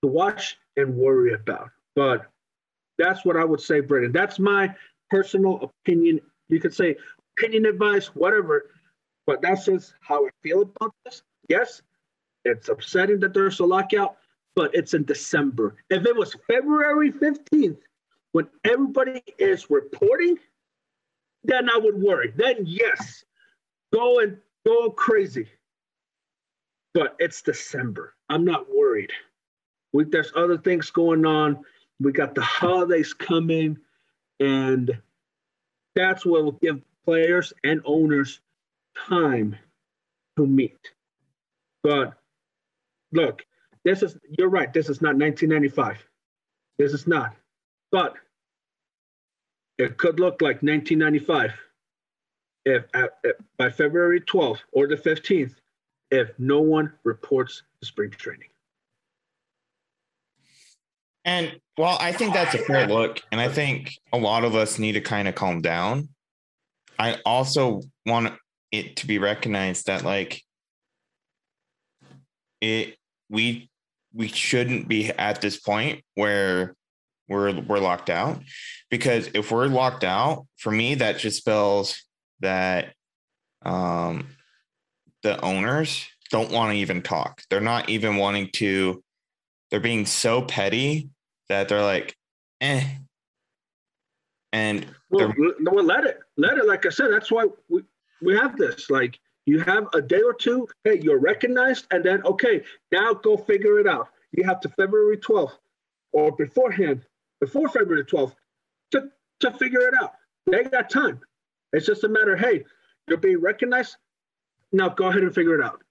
to 0.01 0.07
watch 0.07 0.57
and 0.75 0.95
worry 0.95 1.33
about. 1.33 1.69
But 1.95 2.25
that's 2.97 3.23
what 3.25 3.37
I 3.37 3.43
would 3.43 3.61
say, 3.61 3.79
Brendan. 3.79 4.11
That's 4.11 4.39
my 4.39 4.73
personal 5.11 5.71
opinion. 5.85 6.19
You 6.49 6.59
could 6.59 6.73
say 6.73 6.95
opinion 7.37 7.67
advice, 7.67 8.07
whatever. 8.07 8.71
But 9.25 9.41
that's 9.41 9.65
just 9.65 9.93
how 10.01 10.25
I 10.25 10.29
feel 10.41 10.63
about 10.63 10.93
this. 11.05 11.23
Yes, 11.49 11.81
it's 12.45 12.69
upsetting 12.69 13.19
that 13.21 13.33
there's 13.33 13.59
a 13.59 13.65
lockout, 13.65 14.17
but 14.55 14.73
it's 14.75 14.93
in 14.93 15.05
December. 15.05 15.75
If 15.89 16.05
it 16.05 16.15
was 16.15 16.35
February 16.47 17.11
15th, 17.11 17.77
when 18.33 18.47
everybody 18.63 19.23
is 19.37 19.69
reporting, 19.69 20.37
then 21.43 21.69
I 21.69 21.77
would 21.77 22.01
worry. 22.01 22.33
Then 22.35 22.57
yes, 22.65 23.23
go 23.93 24.19
and 24.19 24.37
go 24.65 24.89
crazy. 24.89 25.47
But 26.93 27.15
it's 27.19 27.41
December. 27.41 28.13
I'm 28.29 28.45
not 28.45 28.67
worried. 28.69 29.11
We, 29.93 30.05
there's 30.05 30.31
other 30.35 30.57
things 30.57 30.89
going 30.91 31.25
on. 31.25 31.63
We 31.99 32.11
got 32.11 32.35
the 32.35 32.41
holidays 32.41 33.13
coming, 33.13 33.77
and 34.39 34.99
that's 35.95 36.25
what 36.25 36.43
will 36.43 36.51
give 36.53 36.81
players 37.05 37.53
and 37.63 37.81
owners 37.85 38.39
time 38.95 39.55
to 40.37 40.45
meet. 40.45 40.79
But 41.83 42.13
look, 43.11 43.43
this 43.83 44.03
is 44.03 44.17
you're 44.37 44.49
right. 44.49 44.71
This 44.73 44.89
is 44.89 45.01
not 45.01 45.15
1995. 45.15 46.05
This 46.77 46.93
is 46.93 47.07
not. 47.07 47.35
But 47.91 48.15
it 49.77 49.97
could 49.97 50.19
look 50.19 50.41
like 50.41 50.63
1995 50.63 51.51
if, 52.65 52.85
if 53.23 53.35
by 53.57 53.69
February 53.69 54.21
12th 54.21 54.59
or 54.71 54.87
the 54.87 54.95
15th 54.95 55.55
if 56.11 56.29
no 56.37 56.61
one 56.61 56.93
reports 57.03 57.63
the 57.79 57.85
spring 57.85 58.11
training. 58.11 58.49
And 61.25 61.59
well, 61.77 61.97
I 61.99 62.11
think 62.11 62.33
that's 62.33 62.53
a 62.53 62.59
fair 62.59 62.87
look. 62.87 63.21
And 63.31 63.39
I 63.39 63.47
think 63.47 63.97
a 64.11 64.17
lot 64.17 64.43
of 64.43 64.55
us 64.55 64.77
need 64.77 64.91
to 64.93 65.01
kind 65.01 65.27
of 65.27 65.35
calm 65.35 65.61
down. 65.61 66.09
I 66.99 67.17
also 67.25 67.81
want 68.05 68.33
it 68.73 68.95
to 68.97 69.07
be 69.07 69.19
recognized 69.19 69.85
that 69.85 70.03
like 70.03 70.41
it 72.59 72.97
we 73.29 73.69
we 74.13 74.27
shouldn't 74.27 74.87
be 74.87 75.09
at 75.11 75.41
this 75.41 75.57
point 75.57 76.03
where 76.15 76.75
we're 77.29 77.61
we're 77.61 77.79
locked 77.79 78.09
out. 78.09 78.41
Because 78.89 79.29
if 79.35 79.51
we're 79.51 79.67
locked 79.67 80.03
out 80.03 80.47
for 80.57 80.71
me 80.71 80.95
that 80.95 81.19
just 81.19 81.37
spells 81.37 82.03
that 82.39 82.93
um 83.61 84.27
the 85.21 85.39
owners 85.41 86.07
don't 86.31 86.51
want 86.51 86.71
to 86.71 86.77
even 86.77 87.03
talk. 87.03 87.43
They're 87.51 87.61
not 87.61 87.89
even 87.89 88.17
wanting 88.17 88.49
to 88.53 89.03
they're 89.69 89.79
being 89.79 90.07
so 90.07 90.41
petty 90.41 91.09
that 91.47 91.69
they're 91.69 91.83
like 91.83 92.15
eh. 92.59 92.83
And 94.51 94.87
well, 95.11 95.31
well 95.61 95.85
let 95.85 96.05
it 96.05 96.17
let 96.37 96.57
it. 96.57 96.65
Like 96.65 96.87
i 96.87 96.89
said 96.89 97.11
that's 97.11 97.31
why 97.31 97.45
we 97.69 97.83
we 98.21 98.35
have 98.35 98.57
this 98.57 98.89
like 98.89 99.19
you 99.45 99.59
have 99.59 99.87
a 99.93 100.01
day 100.01 100.21
or 100.21 100.33
two 100.33 100.67
hey 100.83 100.99
you're 101.01 101.19
recognized 101.19 101.87
and 101.91 102.03
then 102.03 102.21
okay 102.25 102.61
now 102.91 103.13
go 103.13 103.35
figure 103.37 103.79
it 103.79 103.87
out 103.87 104.09
you 104.31 104.43
have 104.43 104.59
to 104.59 104.69
february 104.69 105.17
12th 105.17 105.57
or 106.13 106.31
beforehand 106.31 107.05
before 107.43 107.67
February 107.67 108.05
12th 108.05 108.35
to, 108.91 109.09
to 109.41 109.51
figure 109.51 109.81
it 109.81 109.93
out. 110.01 110.13
They 110.49 110.63
got 110.63 110.89
time. 110.89 111.19
It's 111.73 111.85
just 111.85 112.05
a 112.05 112.07
matter, 112.07 112.37
hey, 112.37 112.63
you're 113.07 113.17
being 113.17 113.41
recognized. 113.41 113.97
Now 114.71 114.87
go 114.87 115.07
ahead 115.07 115.23
and 115.23 115.35
figure 115.35 115.59
it 115.59 115.65
out. 115.65 115.81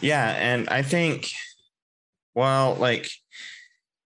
Yeah, 0.00 0.30
and 0.30 0.68
I 0.68 0.82
think 0.82 1.30
well, 2.34 2.74
like 2.74 3.08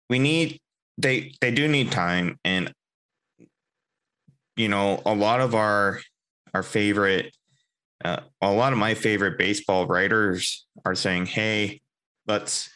we 0.09 0.19
need 0.19 0.59
they 0.97 1.33
they 1.41 1.51
do 1.51 1.69
need 1.69 1.93
time 1.93 2.39
and 2.45 2.73
you 4.59 4.69
know, 4.69 5.01
a 5.07 5.15
lot 5.15 5.41
of 5.41 5.55
our 5.55 6.01
our 6.53 6.63
favorite 6.63 7.35
uh, 8.05 8.21
a 8.41 8.51
lot 8.51 8.73
of 8.73 8.79
my 8.79 8.95
favorite 8.95 9.39
baseball 9.39 9.87
writers 9.87 10.67
are 10.85 10.95
saying, 10.95 11.27
hey, 11.27 11.81
let's 12.27 12.71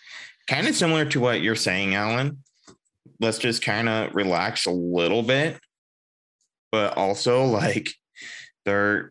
kind 0.48 0.66
of 0.66 0.74
similar 0.74 1.04
to 1.04 1.20
what 1.20 1.42
you're 1.42 1.54
saying, 1.54 1.94
Alan. 1.94 2.42
Let's 3.20 3.38
just 3.38 3.62
kind 3.62 3.88
of 3.88 4.14
relax 4.14 4.66
a 4.66 4.72
little 4.72 5.22
bit, 5.22 5.60
but 6.70 6.96
also 6.96 7.44
like 7.60 7.90
they're 8.64 9.10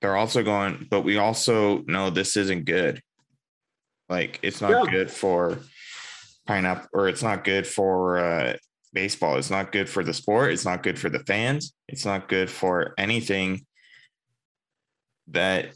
they're 0.00 0.16
also 0.16 0.42
going, 0.42 0.86
but 0.90 1.02
we 1.02 1.18
also 1.18 1.82
know 1.82 2.10
this 2.10 2.36
isn't 2.36 2.64
good. 2.64 3.02
Like 4.08 4.38
it's 4.42 4.60
not 4.60 4.70
yeah. 4.70 4.90
good 4.90 5.10
for 5.10 5.58
pineapple, 6.48 6.88
or 6.94 7.08
it's 7.08 7.22
not 7.22 7.44
good 7.44 7.66
for 7.66 8.18
uh, 8.18 8.56
baseball. 8.94 9.36
It's 9.36 9.50
not 9.50 9.70
good 9.70 9.88
for 9.88 10.02
the 10.02 10.14
sport. 10.14 10.52
It's 10.52 10.64
not 10.64 10.82
good 10.82 10.98
for 10.98 11.10
the 11.10 11.20
fans. 11.20 11.74
It's 11.86 12.06
not 12.06 12.28
good 12.28 12.50
for 12.50 12.94
anything 12.98 13.66
that 15.28 15.74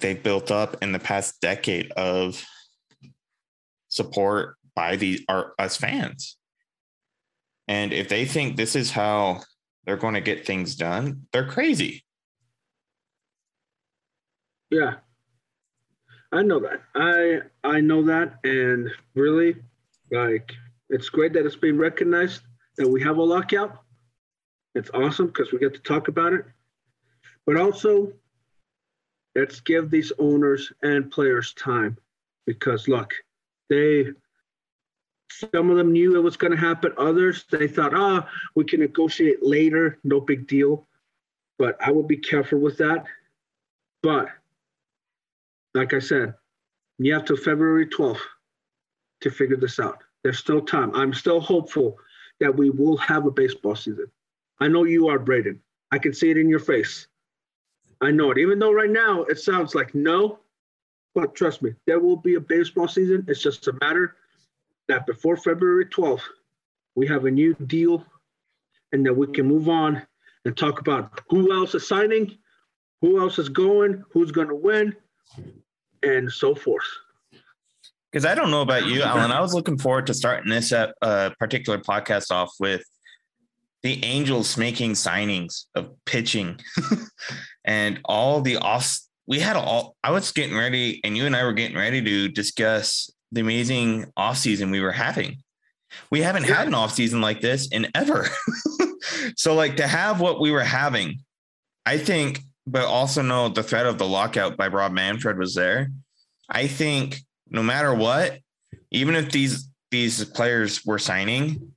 they 0.00 0.14
built 0.14 0.50
up 0.50 0.82
in 0.82 0.90
the 0.90 0.98
past 0.98 1.40
decade 1.40 1.92
of 1.92 2.44
support 3.88 4.56
by 4.74 4.96
the 4.96 5.24
our 5.28 5.52
us 5.58 5.76
fans. 5.76 6.36
And 7.68 7.92
if 7.92 8.08
they 8.08 8.24
think 8.24 8.56
this 8.56 8.74
is 8.74 8.90
how 8.90 9.42
they're 9.84 9.96
going 9.96 10.14
to 10.14 10.20
get 10.20 10.44
things 10.44 10.74
done, 10.74 11.28
they're 11.32 11.46
crazy. 11.46 12.04
Yeah. 14.70 14.94
I 16.32 16.42
know 16.42 16.58
that. 16.60 16.82
I 16.94 17.40
I 17.62 17.80
know 17.80 18.02
that 18.04 18.38
and 18.44 18.90
really 19.14 19.56
like 20.10 20.52
it's 20.88 21.08
great 21.08 21.32
that 21.34 21.46
it's 21.46 21.56
being 21.56 21.78
recognized 21.78 22.42
that 22.76 22.88
we 22.88 23.02
have 23.02 23.18
a 23.18 23.22
lockout. 23.22 23.78
It's 24.74 24.90
awesome 24.92 25.28
because 25.28 25.52
we 25.52 25.58
get 25.58 25.74
to 25.74 25.80
talk 25.80 26.08
about 26.08 26.32
it. 26.32 26.44
But 27.46 27.56
also 27.56 28.12
let's 29.34 29.60
give 29.60 29.90
these 29.90 30.12
owners 30.18 30.72
and 30.82 31.10
players 31.10 31.54
time 31.54 31.96
because 32.46 32.88
look, 32.88 33.14
they 33.68 34.06
some 35.30 35.70
of 35.70 35.76
them 35.76 35.92
knew 35.92 36.16
it 36.16 36.22
was 36.22 36.36
going 36.36 36.50
to 36.50 36.56
happen. 36.56 36.92
Others 36.98 37.44
they 37.50 37.68
thought, 37.68 37.94
ah, 37.94 38.26
oh, 38.26 38.30
we 38.56 38.64
can 38.64 38.80
negotiate 38.80 39.38
later, 39.42 39.98
no 40.02 40.20
big 40.20 40.48
deal. 40.48 40.86
But 41.58 41.76
I 41.80 41.92
would 41.92 42.08
be 42.08 42.16
careful 42.16 42.58
with 42.58 42.78
that. 42.78 43.04
But 44.02 44.28
like 45.74 45.94
I 45.94 46.00
said, 46.00 46.34
you 46.98 47.14
have 47.14 47.24
till 47.24 47.36
February 47.36 47.86
12th 47.86 48.18
to 49.20 49.30
figure 49.30 49.56
this 49.56 49.78
out. 49.78 50.02
There's 50.22 50.38
still 50.38 50.60
time. 50.60 50.94
I'm 50.94 51.12
still 51.14 51.40
hopeful 51.40 51.96
that 52.40 52.54
we 52.54 52.70
will 52.70 52.96
have 52.98 53.26
a 53.26 53.30
baseball 53.30 53.76
season. 53.76 54.10
I 54.60 54.68
know 54.68 54.84
you 54.84 55.08
are, 55.08 55.18
Braden. 55.18 55.60
I 55.90 55.98
can 55.98 56.12
see 56.12 56.30
it 56.30 56.38
in 56.38 56.48
your 56.48 56.58
face. 56.58 57.06
I 58.00 58.10
know 58.10 58.30
it. 58.30 58.38
Even 58.38 58.58
though 58.58 58.72
right 58.72 58.90
now 58.90 59.22
it 59.24 59.38
sounds 59.38 59.74
like 59.74 59.94
no, 59.94 60.38
but 61.14 61.34
trust 61.34 61.62
me, 61.62 61.74
there 61.86 62.00
will 62.00 62.16
be 62.16 62.34
a 62.34 62.40
baseball 62.40 62.88
season. 62.88 63.24
It's 63.28 63.42
just 63.42 63.66
a 63.68 63.76
matter 63.80 64.16
that 64.88 65.06
before 65.06 65.36
February 65.36 65.86
12th, 65.86 66.22
we 66.94 67.06
have 67.06 67.24
a 67.24 67.30
new 67.30 67.54
deal 67.66 68.04
and 68.92 69.04
that 69.06 69.14
we 69.14 69.26
can 69.28 69.46
move 69.46 69.68
on 69.68 70.02
and 70.44 70.56
talk 70.56 70.80
about 70.80 71.20
who 71.28 71.52
else 71.52 71.74
is 71.74 71.86
signing, 71.86 72.38
who 73.00 73.20
else 73.20 73.38
is 73.38 73.48
going, 73.48 74.04
who's 74.12 74.32
going 74.32 74.48
to 74.48 74.54
win, 74.54 74.94
and 76.02 76.30
so 76.30 76.54
forth. 76.54 76.86
Because 78.10 78.24
I 78.24 78.34
don't 78.34 78.50
know 78.50 78.62
about 78.62 78.86
you, 78.86 79.02
Alan. 79.02 79.30
I 79.30 79.40
was 79.40 79.54
looking 79.54 79.78
forward 79.78 80.06
to 80.08 80.14
starting 80.14 80.50
this 80.50 80.72
uh, 80.72 81.30
particular 81.38 81.78
podcast 81.78 82.32
off 82.32 82.52
with 82.58 82.82
the 83.82 84.04
Angels 84.04 84.56
making 84.56 84.92
signings 84.92 85.66
of 85.74 85.92
pitching 86.04 86.60
and 87.64 88.00
all 88.04 88.40
the 88.40 88.56
off. 88.56 88.98
We 89.26 89.38
had 89.38 89.56
all, 89.56 89.96
I 90.02 90.10
was 90.10 90.32
getting 90.32 90.56
ready, 90.56 91.00
and 91.04 91.16
you 91.16 91.26
and 91.26 91.36
I 91.36 91.44
were 91.44 91.52
getting 91.52 91.76
ready 91.76 92.02
to 92.02 92.28
discuss 92.28 93.10
the 93.30 93.42
amazing 93.42 94.06
off 94.16 94.38
season 94.38 94.70
we 94.70 94.80
were 94.80 94.92
having. 94.92 95.42
We 96.10 96.20
haven't 96.20 96.44
had 96.44 96.66
an 96.66 96.74
off 96.74 96.92
season 96.92 97.20
like 97.20 97.40
this 97.40 97.68
in 97.68 97.86
ever. 97.94 98.28
so, 99.36 99.54
like 99.54 99.76
to 99.76 99.86
have 99.86 100.20
what 100.20 100.40
we 100.40 100.50
were 100.50 100.64
having, 100.64 101.20
I 101.86 101.98
think, 101.98 102.40
but 102.66 102.84
also 102.84 103.22
know 103.22 103.48
the 103.48 103.62
threat 103.62 103.86
of 103.86 103.98
the 103.98 104.06
lockout 104.06 104.56
by 104.56 104.68
Rob 104.68 104.92
Manfred 104.92 105.38
was 105.38 105.54
there. 105.54 105.90
I 106.48 106.66
think 106.66 107.20
no 107.50 107.62
matter 107.62 107.94
what, 107.94 108.38
even 108.90 109.14
if 109.14 109.30
these 109.30 109.68
these 109.90 110.24
players 110.24 110.84
were 110.84 110.98
signing, 110.98 111.72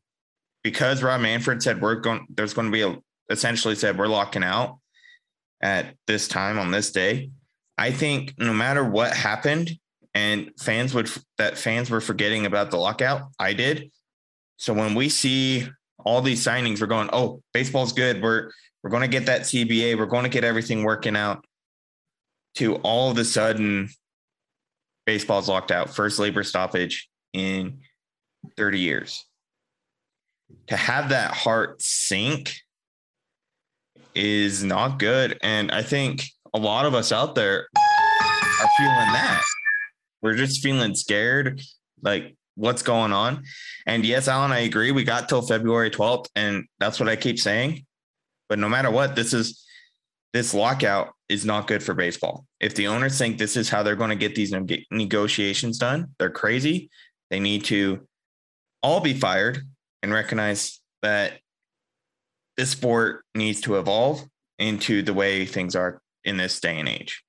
because 0.63 1.03
Rob 1.03 1.21
Manfred 1.21 1.63
said 1.63 1.81
we're 1.81 1.95
going, 1.95 2.25
there's 2.29 2.53
going 2.53 2.67
to 2.67 2.71
be 2.71 2.81
a 2.81 2.97
essentially 3.29 3.75
said 3.75 3.97
we're 3.97 4.07
locking 4.07 4.43
out 4.43 4.79
at 5.61 5.95
this 6.07 6.27
time 6.27 6.59
on 6.59 6.71
this 6.71 6.91
day. 6.91 7.31
I 7.77 7.91
think 7.91 8.35
no 8.37 8.53
matter 8.53 8.83
what 8.83 9.13
happened, 9.13 9.71
and 10.13 10.51
fans 10.59 10.93
would 10.93 11.09
that 11.37 11.57
fans 11.57 11.89
were 11.89 12.01
forgetting 12.01 12.45
about 12.45 12.69
the 12.69 12.77
lockout. 12.77 13.29
I 13.39 13.53
did. 13.53 13.91
So 14.57 14.73
when 14.73 14.93
we 14.93 15.09
see 15.09 15.67
all 16.05 16.21
these 16.21 16.45
signings, 16.45 16.81
we're 16.81 16.87
going, 16.87 17.09
oh, 17.11 17.41
baseball's 17.53 17.93
good. 17.93 18.21
We're 18.21 18.51
we're 18.83 18.91
going 18.91 19.01
to 19.01 19.07
get 19.07 19.25
that 19.25 19.41
CBA. 19.41 19.97
We're 19.97 20.05
going 20.05 20.23
to 20.23 20.29
get 20.29 20.43
everything 20.43 20.83
working 20.83 21.15
out. 21.15 21.45
To 22.57 22.75
all 22.77 23.09
of 23.09 23.17
a 23.17 23.25
sudden, 23.25 23.89
baseball's 25.05 25.49
locked 25.49 25.71
out. 25.71 25.89
First 25.89 26.19
labor 26.19 26.43
stoppage 26.43 27.09
in 27.33 27.79
30 28.57 28.79
years. 28.79 29.25
To 30.67 30.77
have 30.77 31.09
that 31.09 31.33
heart 31.33 31.81
sink 31.81 32.55
is 34.15 34.63
not 34.63 34.99
good. 34.99 35.37
And 35.41 35.71
I 35.71 35.81
think 35.81 36.25
a 36.53 36.59
lot 36.59 36.85
of 36.85 36.93
us 36.93 37.11
out 37.11 37.35
there 37.35 37.67
are 37.75 38.69
feeling 38.77 39.13
that. 39.13 39.43
We're 40.21 40.35
just 40.35 40.61
feeling 40.61 40.95
scared, 40.95 41.61
like 42.01 42.35
what's 42.55 42.83
going 42.83 43.11
on. 43.11 43.43
And 43.85 44.05
yes, 44.05 44.27
Alan, 44.27 44.51
I 44.51 44.59
agree. 44.59 44.91
We 44.91 45.03
got 45.03 45.27
till 45.27 45.41
February 45.41 45.89
12th, 45.89 46.27
and 46.35 46.65
that's 46.79 46.99
what 46.99 47.09
I 47.09 47.15
keep 47.15 47.39
saying. 47.39 47.85
But 48.47 48.59
no 48.59 48.69
matter 48.69 48.91
what, 48.91 49.15
this 49.15 49.33
is 49.33 49.62
this 50.33 50.53
lockout 50.53 51.13
is 51.29 51.45
not 51.45 51.67
good 51.67 51.83
for 51.83 51.93
baseball. 51.93 52.45
If 52.59 52.75
the 52.75 52.87
owners 52.87 53.17
think 53.17 53.37
this 53.37 53.55
is 53.55 53.69
how 53.69 53.83
they're 53.83 53.95
going 53.95 54.09
to 54.09 54.15
get 54.15 54.35
these 54.35 54.53
negotiations 54.91 55.77
done, 55.77 56.07
they're 56.17 56.31
crazy. 56.31 56.89
They 57.29 57.39
need 57.39 57.65
to 57.65 58.07
all 58.81 58.99
be 58.99 59.13
fired 59.13 59.59
and 60.01 60.11
recognize 60.11 60.81
that 61.03 61.39
this 62.57 62.71
sport 62.71 63.23
needs 63.35 63.61
to 63.61 63.77
evolve 63.77 64.23
into 64.59 65.01
the 65.01 65.13
way 65.13 65.45
things 65.45 65.75
are 65.75 66.01
in 66.23 66.37
this 66.37 66.59
day 66.59 66.79
and 66.79 66.89
age. 66.89 67.23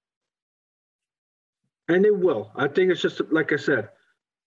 And 1.89 2.05
it 2.07 2.17
will. 2.17 2.51
I 2.57 2.69
think 2.69 2.91
it's 2.91 3.03
just 3.03 3.21
like 3.31 3.53
I 3.53 3.57
said, 3.57 3.91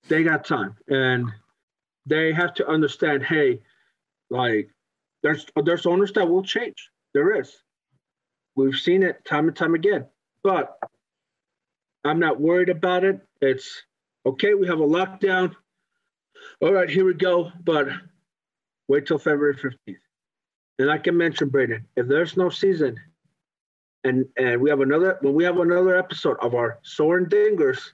they 0.07 0.23
got 0.23 0.45
time 0.45 0.75
and 0.87 1.31
they 2.05 2.33
have 2.33 2.53
to 2.55 2.67
understand, 2.67 3.23
hey, 3.23 3.59
like 4.29 4.69
there's 5.21 5.45
there's 5.63 5.85
owners 5.85 6.11
that 6.13 6.27
will 6.27 6.43
change. 6.43 6.89
There 7.13 7.39
is. 7.39 7.55
We've 8.57 8.75
seen 8.75 9.03
it 9.03 9.23
time 9.23 9.47
and 9.47 9.55
time 9.55 9.75
again. 9.75 10.07
But 10.43 10.77
I'm 12.03 12.19
not 12.19 12.41
worried 12.41 12.69
about 12.69 13.03
it. 13.03 13.21
It's 13.39 13.83
okay, 14.25 14.55
we 14.55 14.67
have 14.67 14.79
a 14.79 14.87
lockdown. 14.87 15.55
All 16.59 16.73
right, 16.73 16.89
here 16.89 17.05
we 17.05 17.13
go. 17.13 17.51
But 17.63 17.87
wait 18.87 19.05
till 19.05 19.19
February 19.19 19.55
15th. 19.55 19.97
And 20.79 20.89
I 20.89 20.97
can 20.97 21.15
mention, 21.15 21.49
Braden, 21.49 21.85
if 21.95 22.07
there's 22.07 22.35
no 22.35 22.49
season, 22.49 22.99
and 24.03 24.25
and 24.37 24.59
we 24.59 24.69
have 24.69 24.81
another 24.81 25.17
when 25.21 25.33
we 25.35 25.43
have 25.43 25.59
another 25.59 25.95
episode 25.95 26.37
of 26.41 26.55
our 26.55 26.79
Soren 26.81 27.25
Dingers, 27.27 27.91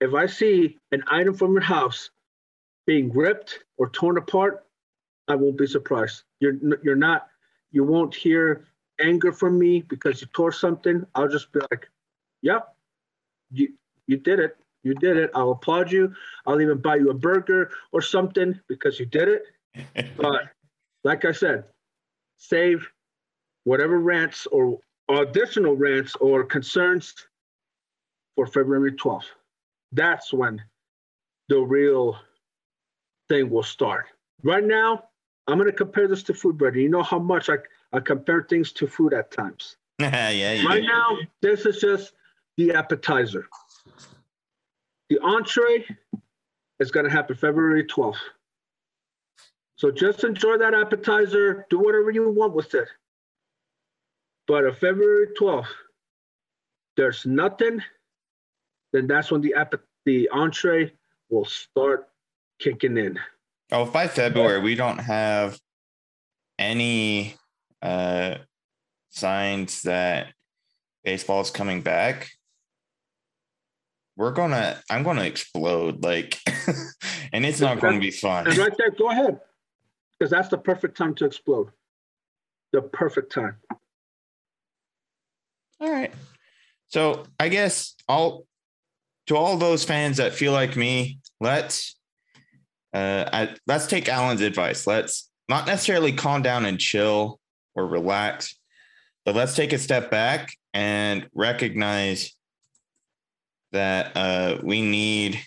if 0.00 0.14
I 0.14 0.26
see 0.26 0.78
an 0.92 1.02
item 1.08 1.34
from 1.34 1.52
your 1.52 1.62
house 1.62 2.10
being 2.86 3.12
ripped 3.12 3.64
or 3.76 3.90
torn 3.90 4.18
apart, 4.18 4.64
I 5.26 5.34
won't 5.34 5.58
be 5.58 5.66
surprised. 5.66 6.22
You're 6.40 6.54
you're 6.82 6.96
not 6.96 7.28
you 7.70 7.84
won't 7.84 8.14
hear 8.14 8.66
anger 9.00 9.32
from 9.32 9.58
me 9.58 9.82
because 9.82 10.20
you 10.20 10.28
tore 10.32 10.52
something. 10.52 11.04
I'll 11.14 11.28
just 11.28 11.52
be 11.52 11.60
like, 11.70 11.88
"Yep, 12.42 12.74
you 13.50 13.74
you 14.06 14.16
did 14.16 14.38
it. 14.40 14.56
You 14.82 14.94
did 14.94 15.16
it. 15.16 15.30
I'll 15.34 15.52
applaud 15.52 15.90
you. 15.90 16.14
I'll 16.46 16.60
even 16.60 16.78
buy 16.78 16.96
you 16.96 17.10
a 17.10 17.14
burger 17.14 17.70
or 17.92 18.00
something 18.00 18.58
because 18.68 18.98
you 18.98 19.06
did 19.06 19.28
it." 19.28 20.16
but 20.16 20.42
like 21.04 21.24
I 21.24 21.32
said, 21.32 21.64
save 22.36 22.88
whatever 23.64 23.98
rants 23.98 24.46
or 24.46 24.78
additional 25.08 25.76
rants 25.76 26.16
or 26.16 26.44
concerns 26.44 27.14
for 28.34 28.46
February 28.46 28.92
12th. 28.92 29.24
That's 29.92 30.32
when 30.32 30.62
the 31.48 31.60
real 31.60 32.16
thing 33.28 33.50
will 33.50 33.62
start. 33.62 34.06
Right 34.42 34.64
now, 34.64 35.04
I'm 35.46 35.58
going 35.58 35.70
to 35.70 35.76
compare 35.76 36.08
this 36.08 36.22
to 36.24 36.34
food, 36.34 36.58
brother. 36.58 36.78
You 36.78 36.88
know 36.88 37.02
how 37.02 37.18
much 37.18 37.48
I, 37.48 37.56
I 37.92 38.00
compare 38.00 38.46
things 38.48 38.72
to 38.72 38.86
food 38.86 39.14
at 39.14 39.30
times. 39.30 39.76
yeah. 39.98 40.30
yeah. 40.30 40.66
Right 40.66 40.82
now, 40.82 41.16
this 41.40 41.66
is 41.66 41.78
just 41.78 42.12
the 42.56 42.72
appetizer. 42.72 43.48
The 45.08 45.18
entree 45.20 45.86
is 46.80 46.90
going 46.90 47.06
to 47.06 47.10
happen 47.10 47.36
February 47.36 47.84
12th. 47.84 48.16
So 49.76 49.90
just 49.90 50.24
enjoy 50.24 50.58
that 50.58 50.74
appetizer. 50.74 51.66
Do 51.70 51.78
whatever 51.78 52.10
you 52.10 52.28
want 52.30 52.54
with 52.54 52.74
it. 52.74 52.88
But 54.46 54.66
on 54.66 54.74
February 54.74 55.28
12th, 55.40 55.66
there's 56.96 57.24
nothing, 57.24 57.80
then 58.92 59.06
that's 59.06 59.30
when 59.30 59.40
the 59.40 59.54
the 60.04 60.28
entree 60.30 60.92
will 61.30 61.44
start 61.44 62.08
kicking 62.58 62.96
in. 62.96 63.18
Oh, 63.70 63.84
by 63.84 64.08
February, 64.08 64.60
we 64.60 64.74
don't 64.74 64.98
have 64.98 65.60
any 66.58 67.36
uh, 67.82 68.36
signs 69.10 69.82
that 69.82 70.32
baseball 71.04 71.40
is 71.40 71.50
coming 71.50 71.82
back. 71.82 72.28
We're 74.16 74.32
gonna, 74.32 74.80
I'm 74.90 75.04
gonna 75.04 75.24
explode, 75.24 76.02
like, 76.02 76.38
and 77.32 77.46
it's 77.46 77.60
not 77.60 77.80
going 77.80 77.94
to 77.94 78.00
be 78.00 78.10
fun. 78.10 78.48
And 78.48 78.56
right 78.56 78.72
there, 78.76 78.90
go 78.90 79.10
ahead 79.10 79.40
because 80.18 80.30
that's 80.30 80.48
the 80.48 80.58
perfect 80.58 80.96
time 80.96 81.14
to 81.16 81.24
explode. 81.24 81.68
The 82.72 82.82
perfect 82.82 83.32
time. 83.32 83.56
All 85.80 85.90
right. 85.90 86.12
So 86.88 87.24
I 87.38 87.48
guess 87.48 87.94
all 88.08 88.46
to 89.26 89.36
all 89.36 89.56
those 89.56 89.84
fans 89.84 90.16
that 90.16 90.34
feel 90.34 90.52
like 90.52 90.76
me, 90.76 91.20
let's 91.40 91.96
uh 92.92 93.28
I, 93.32 93.56
let's 93.66 93.86
take 93.86 94.08
Alan's 94.08 94.40
advice. 94.40 94.86
Let's 94.86 95.30
not 95.48 95.66
necessarily 95.66 96.12
calm 96.12 96.42
down 96.42 96.66
and 96.66 96.78
chill 96.78 97.38
or 97.78 97.86
relax, 97.86 98.58
but 99.24 99.34
let's 99.34 99.54
take 99.54 99.72
a 99.72 99.78
step 99.78 100.10
back 100.10 100.50
and 100.74 101.28
recognize 101.32 102.34
that 103.72 104.16
uh 104.16 104.58
we 104.62 104.82
need 104.82 105.40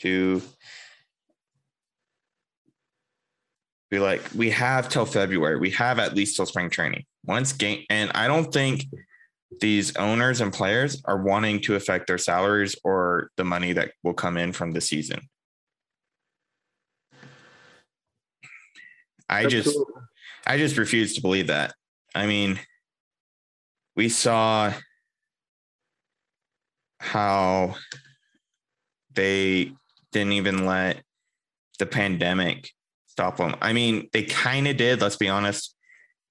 to 0.00 0.42
be 3.90 3.98
like, 3.98 4.22
we 4.34 4.50
have 4.50 4.88
till 4.88 5.04
February. 5.04 5.58
We 5.58 5.70
have 5.70 5.98
at 5.98 6.14
least 6.14 6.36
till 6.36 6.46
spring 6.46 6.70
training. 6.70 7.04
Once 7.24 7.52
game, 7.52 7.84
and 7.90 8.10
I 8.14 8.26
don't 8.26 8.52
think 8.52 8.86
these 9.60 9.94
owners 9.96 10.40
and 10.40 10.50
players 10.50 11.02
are 11.04 11.22
wanting 11.22 11.60
to 11.60 11.74
affect 11.74 12.06
their 12.06 12.18
salaries 12.18 12.74
or 12.84 13.30
the 13.36 13.44
money 13.44 13.74
that 13.74 13.92
will 14.02 14.14
come 14.14 14.38
in 14.38 14.52
from 14.52 14.72
the 14.72 14.80
season. 14.80 15.28
I 19.32 19.46
just 19.46 19.76
I 20.46 20.58
just 20.58 20.76
refuse 20.76 21.14
to 21.14 21.22
believe 21.22 21.46
that. 21.46 21.74
I 22.14 22.26
mean, 22.26 22.60
we 23.96 24.08
saw 24.08 24.72
how 26.98 27.76
they 29.14 29.72
didn't 30.12 30.32
even 30.32 30.66
let 30.66 31.02
the 31.78 31.86
pandemic 31.86 32.70
stop 33.06 33.36
them. 33.36 33.56
I 33.60 33.72
mean, 33.72 34.08
they 34.12 34.24
kind 34.24 34.68
of 34.68 34.76
did, 34.76 35.00
let's 35.00 35.16
be 35.16 35.28
honest. 35.28 35.74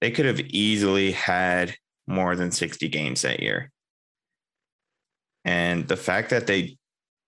They 0.00 0.10
could 0.10 0.26
have 0.26 0.40
easily 0.40 1.12
had 1.12 1.74
more 2.06 2.34
than 2.36 2.50
60 2.50 2.88
games 2.88 3.22
that 3.22 3.40
year. 3.40 3.70
And 5.44 5.86
the 5.86 5.96
fact 5.96 6.30
that 6.30 6.46
they 6.46 6.76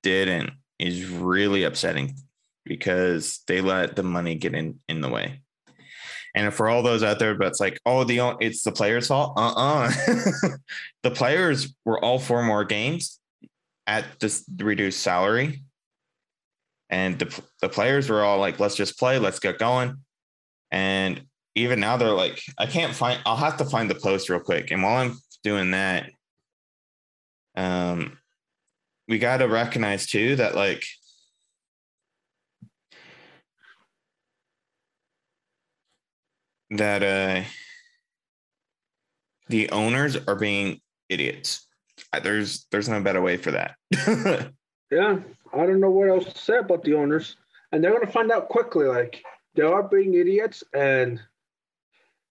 didn't 0.03 0.51
is 0.79 1.07
really 1.07 1.65
upsetting 1.65 2.17
because 2.65 3.41
they 3.47 3.61
let 3.61 3.97
the 3.97 4.03
money 4.03 4.35
get 4.35 4.55
in 4.55 4.81
in 4.89 5.01
the 5.01 5.09
way. 5.09 5.41
And 6.35 6.53
for 6.53 6.69
all 6.69 6.83
those 6.83 7.05
out 7.05 7.21
there, 7.21 7.35
but 7.37 7.47
it's 7.47 7.61
like, 7.61 7.81
oh, 7.87 8.03
the 8.03 8.37
it's 8.41 8.63
the 8.63 8.73
players' 8.73 9.07
fault. 9.07 9.35
Uh-uh. 9.37 9.89
the 11.05 11.11
players 11.13 11.73
were 11.85 12.03
all 12.05 12.19
for 12.19 12.43
more 12.43 12.65
games 12.65 13.21
at 13.87 14.05
this 14.19 14.45
reduced 14.59 15.01
salary 15.01 15.63
and 16.91 17.19
the, 17.19 17.43
the 17.61 17.69
players 17.69 18.09
were 18.09 18.23
all 18.23 18.39
like 18.39 18.61
let's 18.61 18.77
just 18.77 18.99
play 18.99 19.19
let's 19.19 19.39
get 19.39 19.59
going 19.59 19.97
and 20.71 21.23
even 21.55 21.81
now 21.81 21.97
they're 21.97 22.11
like 22.11 22.41
i 22.59 22.67
can't 22.67 22.95
find 22.95 23.21
i'll 23.27 23.37
have 23.37 23.57
to 23.57 23.65
find 23.65 23.91
the 23.91 23.95
post 23.95 24.29
real 24.29 24.41
quick 24.41 24.71
and 24.71 24.83
while 24.83 24.97
i'm 24.97 25.19
doing 25.43 25.73
that 25.73 26.11
um 27.57 28.17
we 29.09 29.19
got 29.19 29.39
to 29.39 29.49
recognize 29.49 30.07
too 30.07 30.37
that 30.37 30.55
like 30.55 30.85
that 36.77 37.03
uh 37.03 37.43
the 39.49 39.71
owners 39.71 40.17
are 40.27 40.37
being 40.37 40.81
idiots 41.09 41.67
there's 42.23 42.67
there's 42.71 42.89
no 42.89 43.01
better 43.01 43.21
way 43.21 43.37
for 43.37 43.51
that 43.51 43.75
yeah 44.91 45.19
I 45.55 45.67
don't 45.67 45.81
know 45.81 45.91
what 45.91 46.09
else 46.09 46.25
to 46.25 46.39
say 46.39 46.59
about 46.59 46.83
the 46.83 46.95
owners, 46.95 47.37
and 47.71 47.83
they're 47.83 47.93
to 48.07 48.13
find 48.13 48.33
out 48.33 48.49
quickly. 48.49 48.87
Like 48.87 49.23
they 49.55 49.63
are 49.63 49.83
being 49.83 50.15
idiots, 50.15 50.65
and 50.73 51.21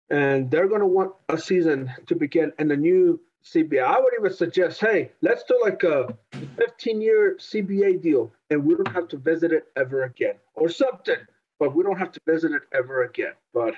and 0.10 0.49
they're 0.49 0.67
to 0.67 0.88
want 0.88 1.13
a 1.30 1.38
season 1.38 1.91
to 2.08 2.15
begin 2.15 2.51
and 2.58 2.71
a 2.71 2.77
new 2.77 3.19
CBA. 3.45 3.84
I 3.84 3.99
would 3.99 4.13
even 4.19 4.34
suggest, 4.34 4.80
hey, 4.82 5.12
let's 5.21 5.43
do 5.43 5.60
like 5.63 5.84
a 5.84 6.15
15 6.58 7.01
year 7.01 7.38
CBA 7.39 8.01
deal 8.01 8.32
and 8.49 8.63
we 8.65 8.75
don't 8.75 8.91
have 8.93 9.08
to 9.08 9.17
visit 9.17 9.51
it 9.51 9.65
ever 9.75 10.04
again 10.04 10.36
or 10.54 10.69
something, 10.69 11.15
but 11.60 11.73
we 11.73 11.84
don't 11.84 11.97
have 11.97 12.12
to 12.12 12.19
visit 12.27 12.51
it 12.51 12.62
ever 12.73 13.04
again. 13.04 13.34
But 13.54 13.75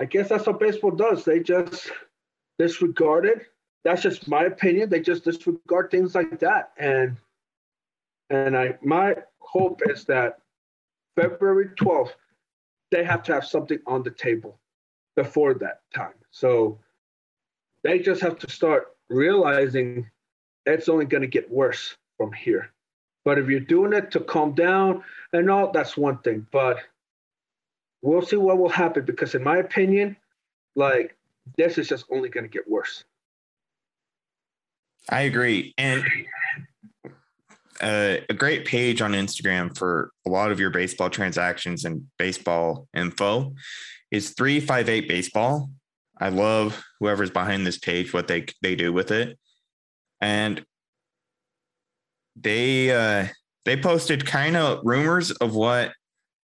I 0.00 0.04
guess 0.04 0.28
that's 0.28 0.46
what 0.46 0.60
baseball 0.60 0.90
does. 0.90 1.24
They 1.24 1.40
just 1.40 1.90
disregard 2.58 3.24
it. 3.26 3.46
That's 3.84 4.02
just 4.02 4.28
my 4.28 4.44
opinion. 4.44 4.90
They 4.90 5.00
just 5.00 5.24
disregard 5.24 5.90
things 5.90 6.14
like 6.14 6.38
that. 6.40 6.72
And 6.78 7.16
and 8.30 8.56
I 8.56 8.76
my 8.82 9.16
hope 9.38 9.80
is 9.88 10.04
that 10.06 10.38
February 11.16 11.70
12th, 11.80 12.10
they 12.90 13.04
have 13.04 13.22
to 13.24 13.32
have 13.34 13.44
something 13.44 13.78
on 13.86 14.02
the 14.02 14.10
table 14.10 14.58
before 15.14 15.54
that 15.54 15.80
time. 15.94 16.14
So 16.30 16.78
they 17.82 18.00
just 18.00 18.20
have 18.20 18.38
to 18.40 18.50
start 18.50 18.88
realizing 19.08 20.10
it's 20.66 20.88
only 20.88 21.06
going 21.06 21.22
to 21.22 21.28
get 21.28 21.50
worse 21.50 21.96
from 22.18 22.32
here. 22.32 22.72
But 23.24 23.38
if 23.38 23.48
you're 23.48 23.60
doing 23.60 23.92
it 23.92 24.10
to 24.12 24.20
calm 24.20 24.52
down 24.52 25.02
and 25.32 25.50
all, 25.50 25.72
that's 25.72 25.96
one 25.96 26.18
thing. 26.18 26.46
But 26.50 26.78
we'll 28.06 28.22
see 28.22 28.36
what 28.36 28.58
will 28.58 28.68
happen 28.68 29.04
because, 29.04 29.34
in 29.34 29.42
my 29.42 29.58
opinion, 29.58 30.16
like 30.76 31.16
this 31.56 31.76
is 31.76 31.88
just 31.88 32.04
only 32.10 32.28
going 32.28 32.44
to 32.44 32.50
get 32.50 32.68
worse. 32.68 33.04
I 35.10 35.22
agree. 35.22 35.74
And 35.76 36.04
uh, 37.80 38.16
a 38.28 38.34
great 38.34 38.64
page 38.64 39.02
on 39.02 39.12
Instagram 39.12 39.76
for 39.76 40.10
a 40.26 40.30
lot 40.30 40.50
of 40.50 40.60
your 40.60 40.70
baseball 40.70 41.10
transactions 41.10 41.84
and 41.84 42.06
baseball 42.18 42.88
info 42.94 43.54
is 44.10 44.30
358 44.30 45.08
baseball. 45.08 45.70
I 46.18 46.30
love 46.30 46.82
whoever's 47.00 47.30
behind 47.30 47.66
this 47.66 47.78
page, 47.78 48.12
what 48.12 48.28
they 48.28 48.46
they 48.62 48.74
do 48.74 48.92
with 48.92 49.10
it. 49.10 49.38
And 50.20 50.64
they 52.34 52.90
uh 52.90 53.28
they 53.64 53.76
posted 53.76 54.24
kind 54.24 54.56
of 54.56 54.80
rumors 54.84 55.30
of 55.32 55.54
what 55.54 55.92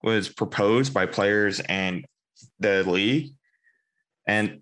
was 0.04 0.30
proposed 0.30 0.94
by 0.94 1.06
players 1.06 1.60
and 1.62 2.06
the 2.60 2.84
league. 2.84 3.34
And 4.28 4.62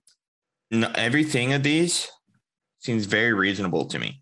everything 0.72 1.54
of 1.54 1.64
these 1.64 2.08
seems 2.80 3.06
very 3.06 3.34
reasonable 3.34 3.86
to 3.88 4.00
me. 4.00 4.22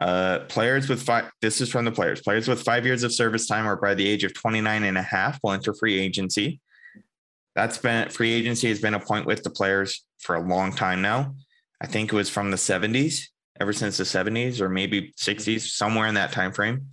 Uh, 0.00 0.40
players 0.48 0.88
with 0.88 1.02
five, 1.02 1.30
this 1.40 1.60
is 1.60 1.70
from 1.70 1.84
the 1.84 1.92
players. 1.92 2.20
Players 2.20 2.48
with 2.48 2.62
five 2.62 2.84
years 2.84 3.02
of 3.02 3.12
service 3.12 3.46
time 3.46 3.66
or 3.66 3.76
by 3.76 3.94
the 3.94 4.06
age 4.06 4.24
of 4.24 4.34
29 4.34 4.84
and 4.84 4.98
a 4.98 5.02
half 5.02 5.38
will 5.42 5.52
enter 5.52 5.72
free 5.74 5.98
agency. 5.98 6.60
That's 7.54 7.78
been 7.78 8.10
free 8.10 8.32
agency 8.32 8.68
has 8.68 8.80
been 8.80 8.94
a 8.94 9.00
point 9.00 9.26
with 9.26 9.42
the 9.42 9.50
players 9.50 10.04
for 10.18 10.34
a 10.34 10.46
long 10.46 10.72
time 10.72 11.00
now. 11.00 11.34
I 11.80 11.86
think 11.86 12.12
it 12.12 12.16
was 12.16 12.28
from 12.28 12.50
the 12.50 12.56
70s, 12.58 13.22
ever 13.58 13.72
since 13.72 13.96
the 13.96 14.04
70s 14.04 14.60
or 14.60 14.68
maybe 14.68 15.14
60s, 15.18 15.60
somewhere 15.60 16.06
in 16.06 16.14
that 16.14 16.32
time 16.32 16.52
frame. 16.52 16.88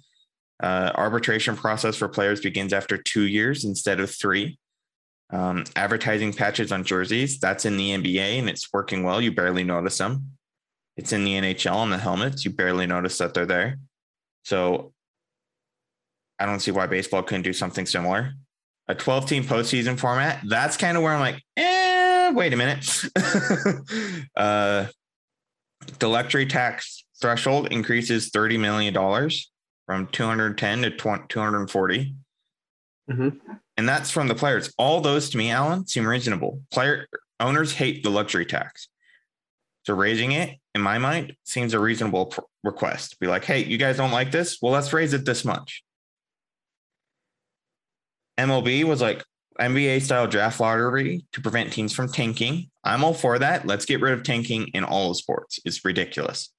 Uh, 0.63 0.93
arbitration 0.95 1.57
process 1.57 1.97
for 1.97 2.07
players 2.07 2.39
begins 2.39 2.71
after 2.71 2.97
two 2.97 3.23
years 3.23 3.65
instead 3.65 3.99
of 3.99 4.09
three. 4.09 4.57
Um, 5.29 5.65
advertising 5.75 6.31
patches 6.31 6.71
on 6.71 6.85
jerseys, 6.85 7.37
that's 7.37 7.65
in 7.65 7.75
the 7.75 7.89
NBA 7.89 8.39
and 8.39 8.49
it's 8.49 8.71
working 8.71 9.03
well. 9.03 9.19
You 9.19 9.33
barely 9.33 9.65
notice 9.65 9.97
them. 9.97 10.37
It's 10.95 11.11
in 11.11 11.25
the 11.25 11.33
NHL 11.33 11.75
on 11.75 11.89
the 11.89 11.97
helmets. 11.97 12.45
You 12.45 12.51
barely 12.51 12.85
notice 12.85 13.17
that 13.17 13.33
they're 13.33 13.45
there. 13.45 13.77
So 14.45 14.93
I 16.39 16.45
don't 16.45 16.61
see 16.61 16.71
why 16.71 16.87
baseball 16.87 17.23
couldn't 17.23 17.41
do 17.41 17.51
something 17.51 17.85
similar. 17.85 18.31
A 18.87 18.95
12 18.95 19.27
team 19.27 19.43
postseason 19.43 19.99
format, 19.99 20.39
that's 20.47 20.77
kind 20.77 20.95
of 20.95 21.03
where 21.03 21.13
I'm 21.13 21.19
like, 21.19 21.43
eh, 21.57 22.31
wait 22.31 22.53
a 22.53 22.55
minute. 22.55 23.03
uh, 24.37 24.85
the 25.99 26.07
luxury 26.07 26.45
tax 26.45 27.03
threshold 27.21 27.67
increases 27.69 28.29
$30 28.31 28.59
million 28.59 28.95
from 29.85 30.07
210 30.07 30.81
to 30.83 30.91
240. 30.91 32.15
Mm-hmm. 33.09 33.29
And 33.75 33.89
that's 33.89 34.11
from 34.11 34.27
the 34.27 34.35
players. 34.35 34.73
All 34.77 35.01
those 35.01 35.29
to 35.31 35.37
me, 35.37 35.51
Alan, 35.51 35.87
seem 35.87 36.07
reasonable. 36.07 36.61
Player 36.71 37.07
owners 37.39 37.73
hate 37.73 38.03
the 38.03 38.09
luxury 38.09 38.45
tax. 38.45 38.87
So 39.85 39.93
raising 39.93 40.31
it, 40.31 40.57
in 40.75 40.81
my 40.81 40.97
mind, 40.97 41.35
seems 41.43 41.73
a 41.73 41.79
reasonable 41.79 42.27
pr- 42.27 42.41
request. 42.63 43.19
Be 43.19 43.27
like, 43.27 43.43
hey, 43.43 43.63
you 43.63 43.77
guys 43.77 43.97
don't 43.97 44.11
like 44.11 44.31
this? 44.31 44.59
Well, 44.61 44.71
let's 44.71 44.93
raise 44.93 45.13
it 45.13 45.25
this 45.25 45.43
much. 45.43 45.83
MLB 48.39 48.85
was 48.85 49.01
like 49.01 49.23
NBA 49.59 50.01
style 50.01 50.27
draft 50.27 50.59
lottery 50.59 51.25
to 51.33 51.41
prevent 51.41 51.73
teams 51.73 51.93
from 51.93 52.07
tanking. 52.07 52.69
I'm 52.83 53.03
all 53.03 53.13
for 53.13 53.37
that. 53.39 53.67
Let's 53.67 53.85
get 53.85 54.01
rid 54.01 54.13
of 54.13 54.23
tanking 54.23 54.69
in 54.69 54.83
all 54.83 55.11
of 55.11 55.17
sports. 55.17 55.59
It's 55.65 55.83
ridiculous. 55.85 56.49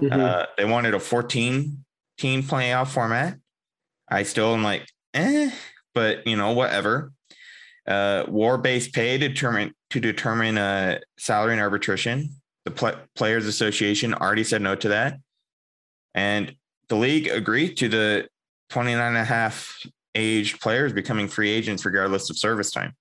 Mm-hmm. 0.00 0.20
Uh, 0.20 0.46
they 0.56 0.64
wanted 0.64 0.94
a 0.94 1.00
14 1.00 1.84
team 2.18 2.42
playoff 2.42 2.88
format. 2.88 3.38
I 4.08 4.22
still 4.24 4.54
am 4.54 4.62
like, 4.62 4.86
eh, 5.14 5.50
but 5.94 6.26
you 6.26 6.36
know, 6.36 6.52
whatever. 6.52 7.12
Uh, 7.86 8.24
war 8.28 8.58
based 8.58 8.92
pay 8.92 9.18
determine 9.18 9.74
to 9.90 10.00
determine 10.00 10.56
uh, 10.56 10.98
salary 11.18 11.52
and 11.52 11.60
arbitration. 11.60 12.30
The 12.64 12.70
Pl- 12.70 13.00
Players 13.16 13.46
Association 13.46 14.14
already 14.14 14.44
said 14.44 14.62
no 14.62 14.76
to 14.76 14.88
that. 14.88 15.18
And 16.14 16.54
the 16.88 16.96
league 16.96 17.28
agreed 17.28 17.76
to 17.78 17.88
the 17.88 18.28
29 18.70 19.00
and 19.00 19.16
a 19.16 19.24
half 19.24 19.76
aged 20.14 20.60
players 20.60 20.92
becoming 20.92 21.26
free 21.26 21.50
agents 21.50 21.84
regardless 21.84 22.30
of 22.30 22.38
service 22.38 22.70
time. 22.70 22.94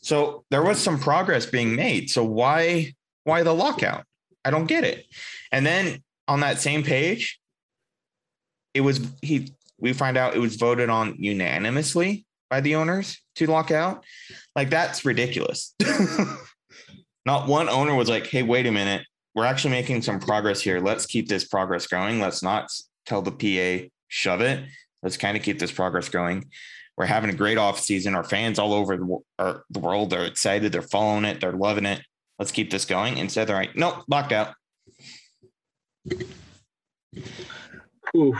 So 0.00 0.44
there 0.50 0.62
was 0.62 0.78
some 0.78 0.98
progress 0.98 1.46
being 1.46 1.74
made. 1.74 2.10
So 2.10 2.24
why 2.24 2.94
why 3.24 3.42
the 3.42 3.54
lockout? 3.54 4.04
I 4.44 4.50
don't 4.50 4.66
get 4.66 4.84
it. 4.84 5.06
And 5.50 5.64
then 5.64 6.02
on 6.28 6.40
that 6.40 6.60
same 6.60 6.82
page, 6.82 7.40
it 8.74 8.80
was 8.80 9.00
he 9.22 9.54
we 9.78 9.92
find 9.92 10.16
out 10.16 10.36
it 10.36 10.40
was 10.40 10.56
voted 10.56 10.90
on 10.90 11.16
unanimously 11.18 12.26
by 12.50 12.60
the 12.60 12.74
owners 12.74 13.20
to 13.36 13.46
lock 13.46 13.70
out. 13.70 14.04
Like 14.54 14.70
that's 14.70 15.04
ridiculous. 15.04 15.74
Not 17.26 17.48
one 17.48 17.68
owner 17.68 17.94
was 17.94 18.08
like, 18.08 18.26
hey, 18.26 18.42
wait 18.42 18.66
a 18.66 18.72
minute. 18.72 19.06
We're 19.34 19.46
actually 19.46 19.70
making 19.70 20.02
some 20.02 20.20
progress 20.20 20.60
here. 20.60 20.80
Let's 20.80 21.06
keep 21.06 21.28
this 21.28 21.44
progress 21.44 21.86
going. 21.86 22.20
Let's 22.20 22.42
not 22.42 22.70
tell 23.06 23.22
the 23.22 23.32
PA, 23.32 23.88
shove 24.08 24.42
it. 24.42 24.64
Let's 25.02 25.16
kind 25.16 25.36
of 25.36 25.42
keep 25.42 25.58
this 25.58 25.72
progress 25.72 26.08
going. 26.08 26.44
We're 26.96 27.06
having 27.06 27.30
a 27.30 27.34
great 27.34 27.58
off 27.58 27.80
season. 27.80 28.14
Our 28.14 28.22
fans 28.22 28.58
all 28.58 28.72
over 28.72 28.96
the, 28.96 29.18
our, 29.38 29.64
the 29.70 29.80
world 29.80 30.12
are 30.14 30.24
excited. 30.24 30.70
They're 30.70 30.82
following 30.82 31.24
it. 31.24 31.40
They're 31.40 31.52
loving 31.52 31.86
it. 31.86 32.02
Let's 32.38 32.52
keep 32.52 32.70
this 32.70 32.84
going. 32.84 33.16
Instead, 33.16 33.48
they're 33.48 33.56
like, 33.56 33.74
nope, 33.74 34.04
locked 34.06 34.32
out. 34.32 34.54
Ooh, 38.16 38.36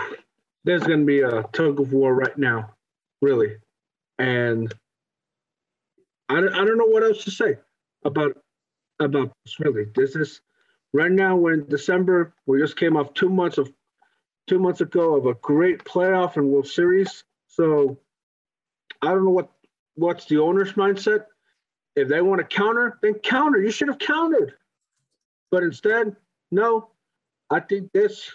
there's 0.65 0.83
going 0.83 1.01
to 1.01 1.07
be 1.07 1.21
a 1.21 1.43
tug 1.53 1.81
of 1.81 1.93
war 1.93 2.15
right 2.15 2.37
now, 2.37 2.71
really. 3.21 3.57
And 4.19 4.73
I, 6.29 6.39
I 6.39 6.41
don't 6.65 6.79
know 6.79 6.87
what 6.87 7.03
else 7.03 7.25
to 7.25 7.31
say 7.31 7.57
about 8.05 8.37
about 9.01 9.33
this 9.45 9.59
really. 9.61 9.87
This 9.95 10.17
is 10.17 10.41
right 10.93 11.11
now 11.11 11.37
we're 11.37 11.55
in 11.55 11.67
December. 11.69 12.35
We 12.47 12.61
just 12.61 12.77
came 12.77 12.97
off 12.97 13.13
two 13.15 13.29
months 13.29 13.59
of 13.59 13.73
two 14.47 14.59
months 14.59 14.81
ago 14.81 15.17
of 15.17 15.27
a 15.27 15.35
great 15.35 15.85
playoff 15.85 16.37
and 16.37 16.49
World 16.49 16.67
Series. 16.67 17.25
So 17.49 17.99
I 19.03 19.09
don't 19.09 19.25
know 19.25 19.31
what 19.31 19.51
what's 19.97 20.27
the 20.27 20.39
owner's 20.39 20.75
mindset. 20.75 21.27
If 21.97 22.09
they 22.09 22.21
want 22.21 22.41
to 22.41 22.57
counter, 22.57 22.99
then 23.03 23.15
counter. 23.15 23.61
You 23.61 23.71
should 23.71 23.89
have 23.89 23.99
countered. 23.99 24.55
But 25.51 25.63
instead, 25.63 26.17
no. 26.51 26.91
I 27.51 27.61
think 27.61 27.93
this 27.93 28.31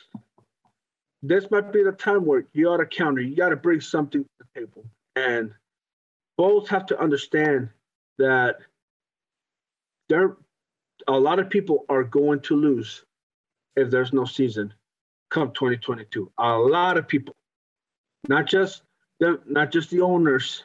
this 1.21 1.49
might 1.51 1.71
be 1.73 1.83
the 1.83 1.91
time 1.91 2.25
where 2.25 2.45
you 2.53 2.69
ought 2.69 2.77
to 2.77 2.85
counter. 2.85 3.21
You 3.21 3.35
got 3.35 3.49
to 3.49 3.55
bring 3.55 3.81
something 3.81 4.23
to 4.23 4.29
the 4.39 4.59
table. 4.59 4.85
And 5.15 5.51
both 6.37 6.69
have 6.69 6.85
to 6.87 6.99
understand 6.99 7.69
that 8.17 8.59
there 10.07 10.37
a 11.07 11.19
lot 11.19 11.39
of 11.39 11.49
people 11.49 11.85
are 11.89 12.03
going 12.03 12.39
to 12.41 12.55
lose 12.55 13.03
if 13.75 13.89
there's 13.89 14.13
no 14.13 14.25
season 14.25 14.73
come 15.29 15.51
2022. 15.51 16.31
A 16.37 16.57
lot 16.57 16.97
of 16.97 17.07
people, 17.07 17.35
not 18.27 18.47
just 18.47 18.83
the 19.19 19.39
not 19.45 19.71
just 19.71 19.89
the 19.89 20.01
owners 20.01 20.63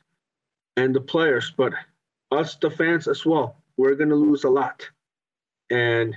and 0.77 0.95
the 0.95 1.01
players, 1.01 1.53
but 1.57 1.73
us 2.31 2.57
the 2.57 2.71
fans 2.71 3.09
as 3.09 3.25
well. 3.25 3.57
We're 3.77 3.95
going 3.95 4.11
to 4.11 4.17
lose 4.17 4.45
a 4.45 4.51
lot, 4.51 4.88
and 5.71 6.17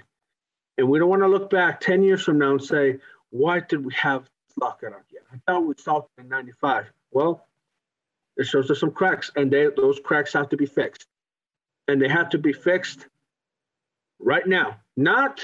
and 0.78 0.88
we 0.88 1.00
don't 1.00 1.10
want 1.10 1.24
to 1.24 1.28
look 1.28 1.50
back 1.50 1.82
10 1.82 2.04
years 2.04 2.24
from 2.24 2.38
now 2.38 2.52
and 2.52 2.64
say, 2.64 3.00
why 3.30 3.60
did 3.60 3.86
we 3.86 3.94
have 3.94 4.30
lockout 4.56 4.90
again? 4.92 5.24
I 5.32 5.38
thought 5.46 5.66
we 5.66 5.74
solved 5.78 6.10
in 6.18 6.28
95. 6.28 6.86
Well, 7.12 7.46
it 8.38 8.46
shows 8.46 8.70
us 8.70 8.80
some 8.80 8.92
cracks, 8.92 9.32
and 9.36 9.52
they, 9.52 9.68
those 9.76 10.00
cracks 10.00 10.34
have 10.34 10.50
to 10.50 10.58
be 10.58 10.66
fixed. 10.66 11.08
And 11.88 12.02
they 12.02 12.10
have 12.10 12.30
to 12.30 12.38
be 12.38 12.54
fixed 12.54 13.08
right 14.20 14.46
now. 14.46 14.78
Not 14.96 15.44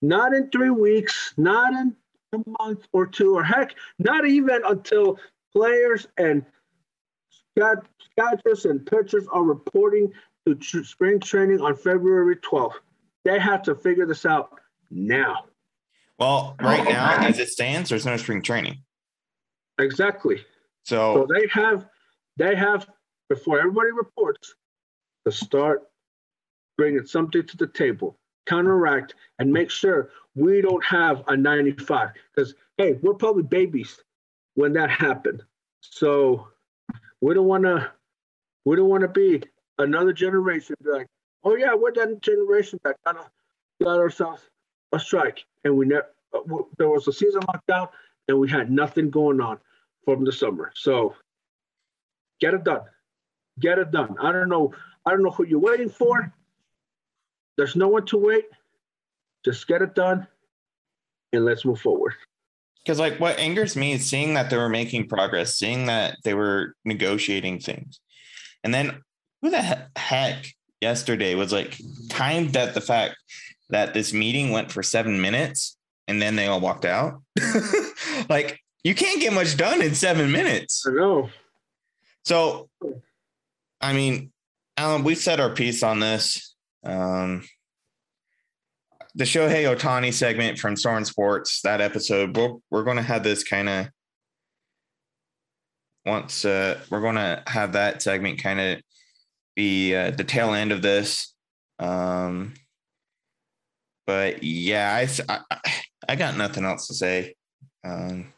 not 0.00 0.34
in 0.34 0.50
three 0.50 0.70
weeks, 0.70 1.32
not 1.36 1.72
in 1.72 1.94
a 2.32 2.38
month 2.60 2.86
or 2.92 3.06
two, 3.06 3.36
or 3.36 3.44
heck, 3.44 3.76
not 4.00 4.26
even 4.26 4.62
until 4.66 5.18
players 5.52 6.08
and 6.18 6.44
scouts 7.56 8.64
and 8.64 8.84
pitchers 8.84 9.26
are 9.30 9.44
reporting 9.44 10.12
to 10.46 10.84
spring 10.84 11.20
training 11.20 11.60
on 11.60 11.76
February 11.76 12.36
12th. 12.36 12.74
They 13.24 13.38
have 13.38 13.62
to 13.62 13.74
figure 13.76 14.06
this 14.06 14.26
out 14.26 14.58
now. 14.90 15.44
Well, 16.22 16.54
right 16.60 16.86
oh. 16.86 16.90
now, 16.90 17.16
as 17.26 17.40
it 17.40 17.48
stands, 17.48 17.90
there's 17.90 18.06
no 18.06 18.16
spring 18.16 18.42
training. 18.42 18.78
Exactly. 19.80 20.44
So, 20.84 21.14
So 21.14 21.34
they 21.34 21.48
have, 21.48 21.86
they 22.36 22.54
have, 22.54 22.86
before 23.28 23.58
everybody 23.58 23.90
reports, 23.90 24.54
to 25.26 25.32
start 25.32 25.82
bringing 26.78 27.04
something 27.06 27.44
to 27.44 27.56
the 27.56 27.66
table, 27.66 28.20
counteract, 28.46 29.16
and 29.40 29.52
make 29.52 29.68
sure 29.68 30.10
we 30.36 30.60
don't 30.60 30.84
have 30.84 31.24
a 31.26 31.36
95. 31.36 32.10
Because, 32.32 32.54
hey, 32.76 32.98
we're 33.02 33.14
probably 33.14 33.42
babies 33.42 33.98
when 34.54 34.72
that 34.74 34.90
happened. 34.90 35.42
So 35.80 36.46
we 37.20 37.34
don't 37.34 37.48
want 37.48 37.64
to, 37.64 37.90
we 38.64 38.76
don't 38.76 38.88
want 38.88 39.02
to 39.02 39.08
be 39.08 39.42
another 39.78 40.12
generation 40.12 40.76
be 40.84 40.90
like, 40.90 41.08
oh 41.42 41.56
yeah, 41.56 41.74
we're 41.74 41.92
that 41.94 42.22
generation 42.22 42.78
that 42.84 42.94
got, 43.04 43.28
got 43.82 43.98
ourselves 43.98 44.42
a 44.92 44.98
strike, 45.00 45.44
and 45.64 45.76
we 45.76 45.86
never. 45.86 46.06
Uh, 46.34 46.62
there 46.78 46.88
was 46.88 47.06
a 47.08 47.12
season 47.12 47.42
lockdown, 47.42 47.88
and 48.28 48.38
we 48.38 48.48
had 48.48 48.70
nothing 48.70 49.10
going 49.10 49.40
on 49.40 49.58
from 50.04 50.24
the 50.24 50.32
summer. 50.32 50.72
So 50.74 51.14
get 52.40 52.54
it 52.54 52.64
done. 52.64 52.82
Get 53.60 53.78
it 53.78 53.90
done. 53.90 54.16
I 54.20 54.32
don't 54.32 54.48
know. 54.48 54.72
I 55.04 55.10
don't 55.10 55.22
know 55.22 55.30
who 55.30 55.44
you're 55.46 55.58
waiting 55.60 55.88
for. 55.90 56.32
There's 57.56 57.76
no 57.76 57.88
one 57.88 58.06
to 58.06 58.16
wait. 58.16 58.44
Just 59.44 59.66
get 59.68 59.82
it 59.82 59.94
done, 59.94 60.26
and 61.32 61.44
let's 61.44 61.64
move 61.64 61.80
forward. 61.80 62.14
because 62.84 62.98
like 62.98 63.18
what 63.20 63.38
angers 63.38 63.76
me 63.76 63.92
is 63.92 64.08
seeing 64.08 64.34
that 64.34 64.50
they 64.50 64.56
were 64.56 64.68
making 64.68 65.08
progress, 65.08 65.54
seeing 65.54 65.86
that 65.86 66.16
they 66.24 66.34
were 66.34 66.74
negotiating 66.84 67.58
things. 67.60 68.00
And 68.64 68.72
then 68.72 69.02
who 69.40 69.50
the 69.50 69.88
heck 69.96 70.46
yesterday 70.80 71.34
was 71.34 71.52
like 71.52 71.78
timed 72.08 72.56
at 72.56 72.74
the 72.74 72.80
fact 72.80 73.16
that 73.72 73.92
this 73.92 74.12
meeting 74.12 74.50
went 74.50 74.70
for 74.70 74.82
seven 74.82 75.20
minutes 75.20 75.76
and 76.06 76.22
then 76.22 76.36
they 76.36 76.46
all 76.46 76.60
walked 76.60 76.84
out? 76.84 77.20
like 78.28 78.60
you 78.84 78.94
can't 78.94 79.20
get 79.20 79.32
much 79.32 79.56
done 79.56 79.82
in 79.82 79.94
seven 79.94 80.30
minutes. 80.30 80.84
I 80.86 80.92
know. 80.92 81.30
So, 82.24 82.68
I 83.80 83.92
mean, 83.92 84.32
Alan, 84.76 85.02
we 85.02 85.14
said 85.14 85.40
our 85.40 85.50
piece 85.50 85.82
on 85.82 85.98
this. 85.98 86.54
Um, 86.84 87.44
the 89.14 89.24
Shohei 89.24 89.64
Ohtani 89.76 90.12
segment 90.12 90.58
from 90.58 90.76
Soren 90.76 91.04
Sports, 91.04 91.60
that 91.62 91.80
episode, 91.80 92.36
we're, 92.36 92.54
we're 92.70 92.84
going 92.84 92.96
to 92.96 93.02
have 93.02 93.22
this 93.22 93.44
kind 93.44 93.68
of 93.68 93.88
once 96.04 96.44
uh, 96.44 96.80
we're 96.90 97.00
going 97.00 97.14
to 97.14 97.42
have 97.46 97.72
that 97.72 98.02
segment 98.02 98.42
kind 98.42 98.60
of 98.60 98.80
be 99.54 99.94
uh, 99.94 100.10
the 100.10 100.24
tail 100.24 100.52
end 100.54 100.72
of 100.72 100.82
this. 100.82 101.34
Um, 101.78 102.54
but 104.12 104.42
yeah, 104.42 105.06
I, 105.28 105.40
I, 105.50 105.72
I 106.06 106.16
got 106.16 106.36
nothing 106.36 106.66
else 106.66 106.86
to 106.88 106.94
say. 106.94 107.34
Um, 107.82 108.34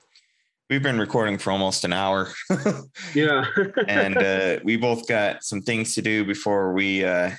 we've 0.70 0.84
been 0.84 1.00
recording 1.00 1.36
for 1.36 1.50
almost 1.50 1.84
an 1.84 1.92
hour. 1.92 2.32
Yeah. 3.12 3.44
and 3.88 4.16
uh, 4.16 4.60
we 4.64 4.76
both 4.76 5.08
got 5.08 5.42
some 5.42 5.62
things 5.62 5.96
to 5.96 6.02
do 6.02 6.24
before 6.24 6.74
we 6.74 7.04
uh, 7.04 7.32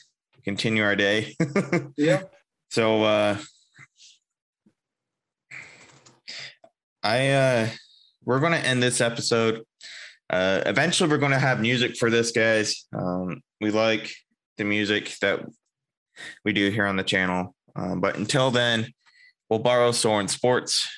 continue 0.43 0.83
our 0.83 0.97
day. 0.97 1.33
yeah. 1.97 2.23
so 2.71 3.03
uh, 3.03 3.37
I 7.03 7.29
uh, 7.29 7.69
we're 8.25 8.41
going 8.41 8.51
to 8.51 8.67
end 8.67 8.83
this 8.83 8.99
episode. 8.99 9.63
Uh, 10.29 10.61
eventually, 10.65 11.09
we're 11.09 11.19
going 11.19 11.31
to 11.31 11.39
have 11.39 11.61
music 11.61 11.95
for 11.95 12.09
this, 12.09 12.31
guys. 12.31 12.85
Um, 12.93 13.41
we 13.61 13.71
like 13.71 14.13
the 14.57 14.65
music 14.65 15.15
that 15.21 15.39
we 16.43 16.51
do 16.51 16.69
here 16.69 16.85
on 16.85 16.97
the 16.97 17.03
channel, 17.03 17.54
um, 17.75 17.99
but 17.99 18.17
until 18.17 18.51
then, 18.51 18.93
we'll 19.49 19.59
borrow 19.59 19.91
Soren 19.91 20.27
Sports 20.27 20.89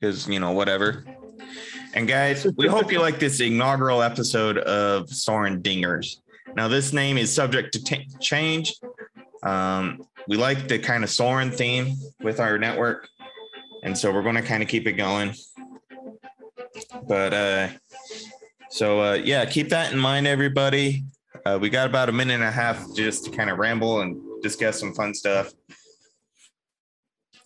because 0.00 0.28
you 0.28 0.40
know 0.40 0.52
whatever. 0.52 1.04
And 1.94 2.06
guys, 2.06 2.46
we 2.56 2.68
hope 2.68 2.92
you 2.92 3.00
like 3.00 3.18
this 3.18 3.40
inaugural 3.40 4.02
episode 4.02 4.58
of 4.58 5.10
Soren 5.10 5.60
Dingers. 5.60 6.16
Now, 6.54 6.68
this 6.68 6.92
name 6.92 7.18
is 7.18 7.32
subject 7.32 7.72
to 7.74 7.82
t- 7.82 8.08
change. 8.20 8.74
Um, 9.42 10.02
we 10.28 10.36
like 10.36 10.68
the 10.68 10.78
kind 10.78 11.02
of 11.02 11.10
Soren 11.10 11.50
theme 11.50 11.96
with 12.22 12.40
our 12.40 12.58
network, 12.58 13.08
and 13.82 13.96
so 13.96 14.12
we're 14.12 14.22
going 14.22 14.36
to 14.36 14.42
kind 14.42 14.62
of 14.62 14.68
keep 14.68 14.86
it 14.86 14.92
going. 14.92 15.34
But 17.08 17.34
uh, 17.34 17.68
so 18.70 19.00
uh, 19.00 19.14
yeah, 19.14 19.44
keep 19.44 19.68
that 19.70 19.92
in 19.92 19.98
mind, 19.98 20.26
everybody. 20.26 21.04
Uh, 21.44 21.58
we 21.60 21.70
got 21.70 21.86
about 21.86 22.08
a 22.08 22.12
minute 22.12 22.34
and 22.34 22.44
a 22.44 22.50
half 22.50 22.84
just 22.94 23.24
to 23.24 23.30
kind 23.30 23.50
of 23.50 23.58
ramble 23.58 24.02
and 24.02 24.20
discuss 24.42 24.78
some 24.78 24.94
fun 24.94 25.14
stuff. 25.14 25.52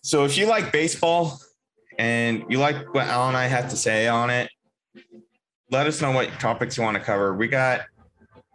So 0.05 0.23
if 0.23 0.37
you 0.37 0.45
like 0.45 0.71
baseball, 0.71 1.41
and 1.97 2.43
you 2.47 2.59
like 2.59 2.93
what 2.93 3.07
Al 3.07 3.27
and 3.27 3.35
I 3.35 3.47
have 3.47 3.71
to 3.71 3.75
say 3.75 4.07
on 4.07 4.29
it, 4.29 4.51
let 5.71 5.87
us 5.87 5.99
know 5.99 6.11
what 6.11 6.29
topics 6.39 6.77
you 6.77 6.83
want 6.83 6.95
to 6.95 7.03
cover. 7.03 7.33
We 7.33 7.47
got 7.47 7.81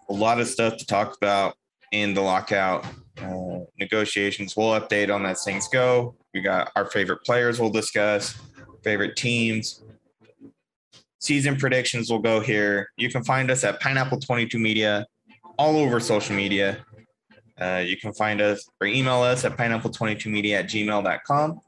a 0.08 0.12
lot 0.12 0.40
of 0.40 0.46
stuff 0.46 0.76
to 0.76 0.86
talk 0.86 1.16
about 1.16 1.56
in 1.90 2.14
the 2.14 2.20
lockout 2.20 2.86
uh, 3.20 3.64
negotiations. 3.80 4.56
We'll 4.56 4.80
update 4.80 5.12
on 5.12 5.26
as 5.26 5.42
things 5.42 5.66
go. 5.66 6.14
We 6.32 6.40
got 6.40 6.70
our 6.76 6.84
favorite 6.84 7.24
players 7.26 7.58
we'll 7.58 7.70
discuss, 7.70 8.38
favorite 8.84 9.16
teams. 9.16 9.82
Season 11.18 11.56
predictions 11.56 12.12
will 12.12 12.20
go 12.20 12.38
here. 12.38 12.90
You 12.96 13.10
can 13.10 13.24
find 13.24 13.50
us 13.50 13.64
at 13.64 13.80
Pineapple 13.80 14.20
22 14.20 14.56
Media 14.56 15.04
all 15.58 15.78
over 15.78 15.98
social 15.98 16.36
media. 16.36 16.86
Uh, 17.60 17.82
you 17.84 17.96
can 17.96 18.12
find 18.14 18.40
us 18.40 18.68
or 18.80 18.86
email 18.86 19.22
us 19.22 19.44
at 19.44 19.56
pineapple22media 19.56 20.60
at 20.60 20.66
gmail.com. 20.66 21.60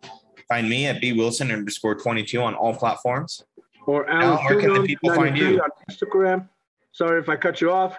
Find 0.48 0.68
me 0.68 0.86
at 0.86 1.00
B 1.00 1.12
Wilson 1.12 1.50
underscore 1.50 1.94
22 1.94 2.40
on 2.40 2.54
all 2.54 2.74
platforms. 2.74 3.42
Or 3.86 4.08
Al, 4.08 4.34
Alan 4.34 4.44
where 4.44 4.60
can 4.60 4.74
the 4.74 4.82
people 4.82 5.14
find 5.14 5.36
you? 5.36 5.60
on 5.60 5.70
Instagram. 5.90 6.48
Sorry 6.92 7.20
if 7.20 7.28
I 7.28 7.36
cut 7.36 7.60
you 7.60 7.70
off. 7.70 7.98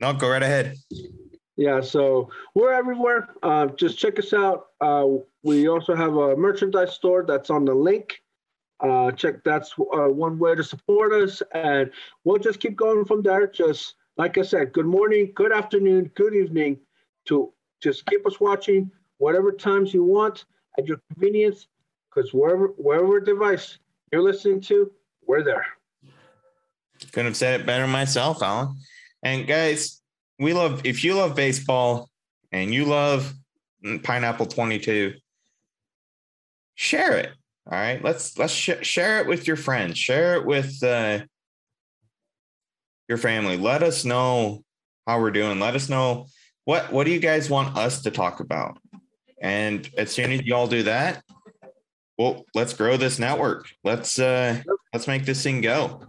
No, 0.00 0.12
go 0.12 0.28
right 0.28 0.42
ahead. 0.42 0.76
Yeah, 1.56 1.80
so 1.80 2.30
we're 2.54 2.72
everywhere. 2.72 3.28
Uh, 3.42 3.66
just 3.66 3.98
check 3.98 4.18
us 4.18 4.32
out. 4.32 4.66
Uh, 4.80 5.06
we 5.42 5.68
also 5.68 5.94
have 5.94 6.16
a 6.16 6.36
merchandise 6.36 6.94
store 6.94 7.24
that's 7.26 7.50
on 7.50 7.64
the 7.64 7.74
link. 7.74 8.20
Uh, 8.80 9.12
check 9.12 9.44
that's 9.44 9.72
uh, 9.78 10.08
one 10.08 10.38
way 10.38 10.54
to 10.54 10.64
support 10.64 11.12
us, 11.12 11.42
and 11.52 11.90
we'll 12.24 12.38
just 12.38 12.58
keep 12.58 12.74
going 12.76 13.04
from 13.04 13.22
there. 13.22 13.46
Just 13.46 13.94
like 14.16 14.38
I 14.38 14.42
said, 14.42 14.72
good 14.72 14.86
morning, 14.86 15.32
good 15.34 15.52
afternoon, 15.52 16.10
good 16.14 16.34
evening. 16.34 16.78
To 17.26 17.52
just 17.82 18.04
keep 18.06 18.26
us 18.26 18.38
watching 18.38 18.90
whatever 19.18 19.50
times 19.50 19.94
you 19.94 20.04
want 20.04 20.44
at 20.78 20.86
your 20.86 21.00
convenience, 21.12 21.68
because 22.14 22.32
wherever 22.34 22.68
wherever 22.76 23.18
device 23.20 23.78
you're 24.12 24.22
listening 24.22 24.60
to, 24.62 24.90
we're 25.26 25.42
there. 25.42 25.66
Couldn't 27.12 27.26
have 27.26 27.36
said 27.36 27.60
it 27.60 27.66
better 27.66 27.86
myself, 27.86 28.42
Alan. 28.42 28.76
And 29.22 29.46
guys, 29.46 30.02
we 30.38 30.52
love 30.52 30.82
if 30.84 31.02
you 31.02 31.14
love 31.14 31.34
baseball 31.34 32.10
and 32.52 32.72
you 32.72 32.84
love 32.84 33.32
Pineapple 34.02 34.46
22, 34.46 35.14
share 36.74 37.16
it. 37.16 37.30
All 37.70 37.78
right, 37.78 38.02
let's 38.04 38.38
let's 38.38 38.52
sh- 38.52 38.82
share 38.82 39.20
it 39.20 39.26
with 39.26 39.46
your 39.46 39.56
friends. 39.56 39.98
Share 39.98 40.36
it 40.36 40.44
with 40.44 40.82
uh, 40.82 41.20
your 43.08 43.18
family. 43.18 43.56
Let 43.56 43.82
us 43.82 44.04
know 44.04 44.62
how 45.06 45.20
we're 45.20 45.30
doing. 45.30 45.60
Let 45.60 45.74
us 45.74 45.88
know 45.88 46.26
what 46.64 46.92
what 46.92 47.04
do 47.04 47.10
you 47.10 47.20
guys 47.20 47.50
want 47.50 47.76
us 47.76 48.02
to 48.02 48.10
talk 48.10 48.40
about. 48.40 48.78
And 49.40 49.88
as 49.98 50.10
soon 50.10 50.32
as 50.32 50.42
y'all 50.42 50.66
do 50.66 50.84
that, 50.84 51.22
well, 52.16 52.44
let's 52.54 52.72
grow 52.72 52.96
this 52.96 53.18
network. 53.18 53.68
Let's 53.82 54.18
uh, 54.18 54.62
let's 54.92 55.06
make 55.06 55.24
this 55.24 55.42
thing 55.42 55.60
go. 55.60 56.06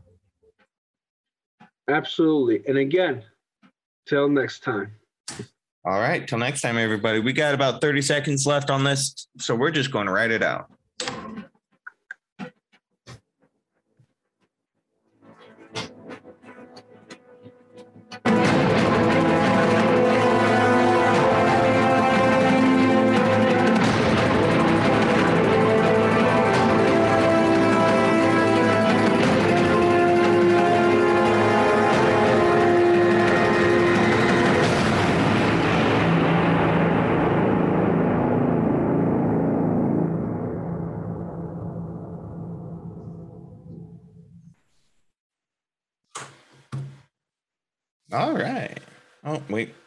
Absolutely. 1.89 2.63
And 2.67 2.77
again, 2.77 3.23
till 4.07 4.29
next 4.29 4.63
time. 4.63 4.93
All 5.85 5.99
right. 5.99 6.27
Till 6.27 6.39
next 6.39 6.61
time, 6.61 6.77
everybody. 6.77 7.19
We 7.19 7.31
got 7.31 7.53
about 7.53 7.79
30 7.79 8.01
seconds 8.01 8.47
left 8.47 8.71
on 8.71 8.83
this. 8.83 9.27
So 9.37 9.55
we're 9.55 9.71
just 9.71 9.91
going 9.91 10.07
to 10.07 10.11
write 10.11 10.31
it 10.31 10.41
out. 10.41 10.71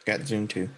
Got 0.09 0.27
Zoom 0.27 0.49
too. 0.49 0.71